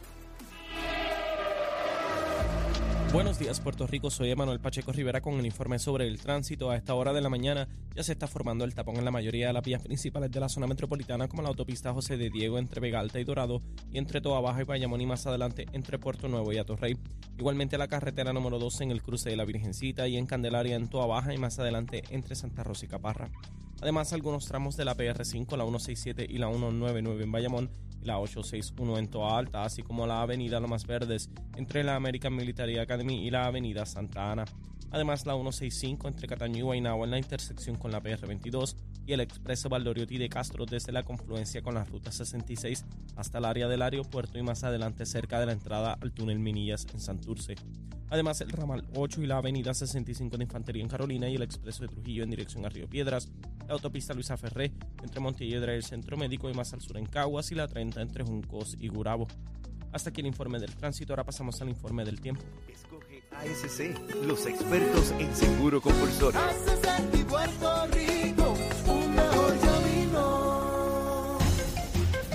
Buenos 3.12 3.40
días, 3.40 3.60
Puerto 3.60 3.88
Rico. 3.88 4.12
Soy 4.12 4.30
Emanuel 4.30 4.60
Pacheco 4.60 4.92
Rivera 4.92 5.20
con 5.20 5.34
el 5.40 5.46
informe 5.46 5.80
sobre 5.80 6.08
el 6.08 6.22
tránsito. 6.22 6.70
A 6.70 6.76
esta 6.76 6.94
hora 6.94 7.12
de 7.12 7.22
la 7.22 7.30
mañana 7.30 7.68
ya 7.96 8.04
se 8.04 8.12
está 8.12 8.28
formando 8.28 8.66
el 8.66 8.76
tapón 8.76 8.98
en 8.98 9.06
la 9.06 9.10
mayoría 9.10 9.48
de 9.48 9.54
las 9.54 9.64
vías 9.64 9.82
principales 9.82 10.30
de 10.30 10.40
la 10.40 10.48
zona 10.48 10.68
metropolitana, 10.68 11.28
como 11.28 11.42
la 11.42 11.50
autopista 11.50 11.92
José 11.92 12.18
de 12.18 12.30
Diego 12.30 12.60
entre 12.60 12.80
Vega 12.80 13.00
Alta 13.00 13.20
y 13.20 13.24
Dorado 13.24 13.64
y 13.92 13.98
entre 13.98 14.22
Toa 14.22 14.42
Baja 14.42 14.62
y 14.62 14.66
Bayamón 14.66 15.02
y 15.02 15.08
más 15.08 15.26
adelante 15.26 15.66
entre 15.74 15.98
Puerto 15.98 16.28
Nuevo 16.28 16.54
y 16.54 16.60
Atorrey. 16.60 16.98
Igualmente 17.40 17.80
la 17.80 17.88
carretera 17.88 18.32
número 18.32 18.60
12 18.60 18.84
en 18.84 18.92
el 18.92 19.02
cruce 19.02 19.32
de 19.32 19.38
la 19.38 19.46
Virgencita 19.46 20.08
y 20.08 20.16
en 20.16 20.28
Candelaria 20.28 20.76
en 20.76 20.88
Toa 20.88 21.08
Baja 21.08 21.34
y 21.34 21.40
más 21.40 21.58
adelante 21.58 22.04
entre 22.12 22.36
Santa 22.36 22.64
Rosa 22.64 22.86
y 22.86 22.90
Caparra. 22.90 23.32
Además, 23.82 24.12
algunos 24.14 24.46
tramos 24.46 24.76
de 24.76 24.86
la 24.86 24.96
PR5, 24.96 25.56
la 25.56 25.64
167 25.64 26.26
y 26.30 26.38
la 26.38 26.48
199 26.50 27.24
en 27.24 27.32
Bayamón 27.32 27.70
y 28.02 28.06
la 28.06 28.20
861 28.20 28.98
en 28.98 29.08
Toa 29.08 29.38
Alta, 29.38 29.64
así 29.64 29.84
como 29.84 30.06
la 30.06 30.22
avenida 30.22 30.60
Lomas 30.60 30.86
Verdes 30.86 31.30
entre 31.56 31.84
la 31.84 31.96
American 31.96 32.36
Military 32.36 32.78
Academy 32.78 33.26
y 33.26 33.30
la 33.30 33.46
avenida 33.46 33.86
Santa 33.86 34.32
Ana. 34.32 34.46
Además, 34.92 35.26
la 35.26 35.34
165 35.34 36.08
entre 36.08 36.28
Cataño 36.28 36.58
y 36.58 36.62
Guaynabo 36.62 37.04
en 37.06 37.12
la 37.12 37.20
intersección 37.20 37.78
con 37.78 37.92
la 37.92 38.02
PR22 38.02 38.76
y 39.06 39.14
el 39.14 39.22
expreso 39.22 39.70
Valdoriotti 39.70 40.18
de 40.18 40.30
Castro 40.30 40.66
desde 40.66 40.92
la 40.92 41.04
confluencia 41.04 41.62
con 41.62 41.76
la 41.76 41.84
ruta 41.84 42.12
66 42.12 42.86
hasta 43.16 43.38
el 43.38 43.46
área 43.46 43.68
del 43.68 43.82
aeropuerto 43.82 44.38
y 44.38 44.44
más 44.44 44.64
adelante 44.64 45.06
cerca 45.06 45.40
de 45.40 45.46
la 45.46 45.52
entrada 45.52 45.98
al 46.00 46.12
túnel 46.12 46.40
Minillas 46.40 46.88
en 46.94 47.00
Santurce. 47.00 47.56
Además, 48.12 48.42
el 48.42 48.50
ramal 48.50 48.86
8 48.96 49.22
y 49.22 49.28
la 49.28 49.38
avenida 49.38 49.74
65 49.74 50.38
de 50.38 50.44
Infantería 50.44 50.82
en 50.82 50.90
Carolina 50.90 51.30
y 51.30 51.36
el 51.36 51.44
expreso 51.44 51.84
de 51.84 51.90
Trujillo 51.90 52.24
en 52.24 52.32
dirección 52.32 52.66
a 52.66 52.70
Río 52.70 52.90
Piedras, 52.90 53.30
la 53.68 53.74
autopista 53.74 54.16
Luisa 54.16 54.36
Ferré 54.36 54.74
entre 55.04 55.20
Montelledra 55.20 55.74
y 55.74 55.78
el 55.78 55.84
Centro 55.84 56.18
Médico 56.18 56.50
y 56.50 56.54
más 56.54 56.74
al 56.74 56.82
sur 56.82 56.98
en 56.98 57.06
Caguas 57.06 57.52
y 57.52 57.56
la 57.56 57.68
30 57.68 58.02
entre 58.02 58.24
Juncos 58.24 58.76
y 58.80 58.88
Gurabo. 58.88 59.28
Hasta 59.92 60.10
aquí 60.10 60.22
el 60.22 60.28
informe 60.28 60.60
del 60.60 60.76
tránsito, 60.76 61.14
ahora 61.14 61.24
pasamos 61.24 61.62
al 61.62 61.70
informe 61.70 62.04
del 62.04 62.20
tiempo. 62.20 62.44
ASC, 63.32 63.96
los 64.26 64.46
expertos 64.46 65.14
en 65.20 65.36
seguro 65.36 65.82
compulsorio. 65.82 66.40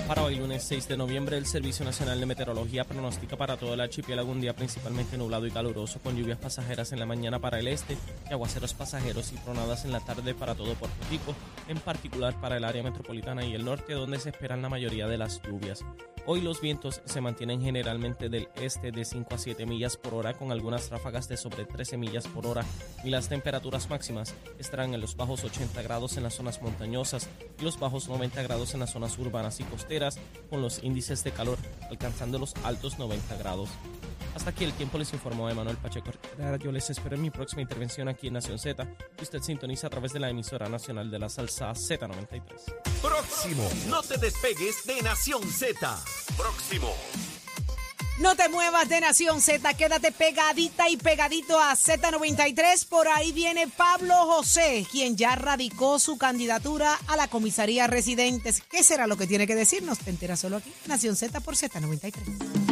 Para 0.07 0.23
hoy, 0.23 0.35
lunes 0.35 0.63
6 0.63 0.87
de 0.87 0.97
noviembre, 0.97 1.35
el 1.35 1.47
Servicio 1.47 1.83
Nacional 1.83 2.19
de 2.19 2.27
Meteorología 2.27 2.83
pronostica 2.83 3.35
para 3.37 3.57
todo 3.57 3.73
el 3.73 3.81
archipiélago 3.81 4.31
un 4.31 4.39
día 4.39 4.55
principalmente 4.55 5.17
nublado 5.17 5.47
y 5.47 5.51
caluroso, 5.51 5.99
con 5.99 6.15
lluvias 6.15 6.37
pasajeras 6.37 6.91
en 6.91 6.99
la 6.99 7.07
mañana 7.07 7.39
para 7.39 7.59
el 7.59 7.67
este 7.67 7.97
y 8.29 8.33
aguaceros 8.33 8.75
pasajeros 8.75 9.33
y 9.33 9.37
tronadas 9.37 9.83
en 9.83 9.91
la 9.91 10.01
tarde 10.01 10.35
para 10.35 10.53
todo 10.53 10.75
Puerto 10.75 10.97
Rico, 11.09 11.33
en 11.67 11.79
particular 11.79 12.39
para 12.39 12.57
el 12.57 12.65
área 12.65 12.83
metropolitana 12.83 13.45
y 13.45 13.55
el 13.55 13.65
norte, 13.65 13.93
donde 13.93 14.19
se 14.19 14.29
esperan 14.29 14.61
la 14.61 14.69
mayoría 14.69 15.07
de 15.07 15.17
las 15.17 15.41
lluvias. 15.41 15.83
Hoy 16.27 16.41
los 16.41 16.59
vientos 16.59 17.01
se 17.05 17.21
mantienen 17.21 17.61
generalmente 17.61 18.29
del 18.29 18.49
este 18.55 18.91
de 18.91 19.05
5 19.05 19.35
a 19.35 19.37
7 19.37 19.67
millas 19.67 19.95
por 19.95 20.15
hora 20.15 20.33
con 20.33 20.51
algunas 20.51 20.89
ráfagas 20.89 21.29
de 21.29 21.37
sobre 21.37 21.65
13 21.65 21.97
millas 21.97 22.25
por 22.27 22.47
hora 22.47 22.65
y 23.03 23.11
las 23.11 23.29
temperaturas 23.29 23.91
máximas 23.91 24.33
estarán 24.57 24.95
en 24.95 25.01
los 25.01 25.15
bajos 25.15 25.43
80 25.43 25.83
grados 25.83 26.17
en 26.17 26.23
las 26.23 26.33
zonas 26.33 26.63
montañosas 26.63 27.29
y 27.59 27.63
los 27.63 27.79
bajos 27.79 28.09
90 28.09 28.41
grados 28.41 28.73
en 28.73 28.79
las 28.79 28.89
zonas 28.89 29.19
urbanas 29.19 29.59
y 29.59 29.65
costeras 29.65 30.17
con 30.49 30.63
los 30.63 30.83
índices 30.83 31.23
de 31.23 31.31
calor 31.31 31.59
alcanzando 31.91 32.39
los 32.39 32.55
altos 32.63 32.97
90 32.97 33.37
grados. 33.37 33.69
Hasta 34.35 34.49
aquí 34.49 34.65
el 34.65 34.73
tiempo 34.73 34.97
les 34.97 35.11
informó 35.13 35.49
Emanuel 35.49 35.77
Pacheco. 35.77 36.11
Yo 36.61 36.71
les 36.71 36.89
espero 36.89 37.15
en 37.15 37.21
mi 37.21 37.31
próxima 37.31 37.61
intervención 37.61 38.09
aquí 38.09 38.27
en 38.27 38.33
Nación 38.33 38.59
Z, 38.59 38.85
usted 39.21 39.41
sintoniza 39.41 39.87
a 39.87 39.89
través 39.89 40.11
de 40.13 40.19
la 40.19 40.29
emisora 40.29 40.67
nacional 40.67 41.09
de 41.09 41.19
la 41.19 41.29
salsa 41.29 41.71
Z93. 41.71 42.41
Próximo. 43.01 43.67
No 43.87 44.01
te 44.03 44.17
despegues 44.17 44.85
de 44.85 45.01
Nación 45.01 45.41
Z. 45.43 45.97
Próximo. 46.37 46.93
No 48.19 48.35
te 48.35 48.47
muevas 48.47 48.87
de 48.87 49.01
Nación 49.01 49.41
Z, 49.41 49.73
quédate 49.73 50.11
pegadita 50.11 50.89
y 50.89 50.97
pegadito 50.97 51.59
a 51.59 51.73
Z93. 51.73 52.87
Por 52.87 53.07
ahí 53.07 53.31
viene 53.33 53.67
Pablo 53.67 54.15
José, 54.15 54.85
quien 54.89 55.17
ya 55.17 55.35
radicó 55.35 55.99
su 55.99 56.17
candidatura 56.17 56.97
a 57.07 57.17
la 57.17 57.27
comisaría 57.27 57.87
residentes. 57.87 58.61
¿Qué 58.69 58.83
será 58.83 59.05
lo 59.07 59.17
que 59.17 59.27
tiene 59.27 59.47
que 59.47 59.55
decirnos? 59.55 59.99
Te 59.99 60.11
enteras 60.11 60.39
solo 60.39 60.57
aquí, 60.57 60.71
Nación 60.87 61.15
Z 61.15 61.41
por 61.41 61.55
Z93. 61.55 62.64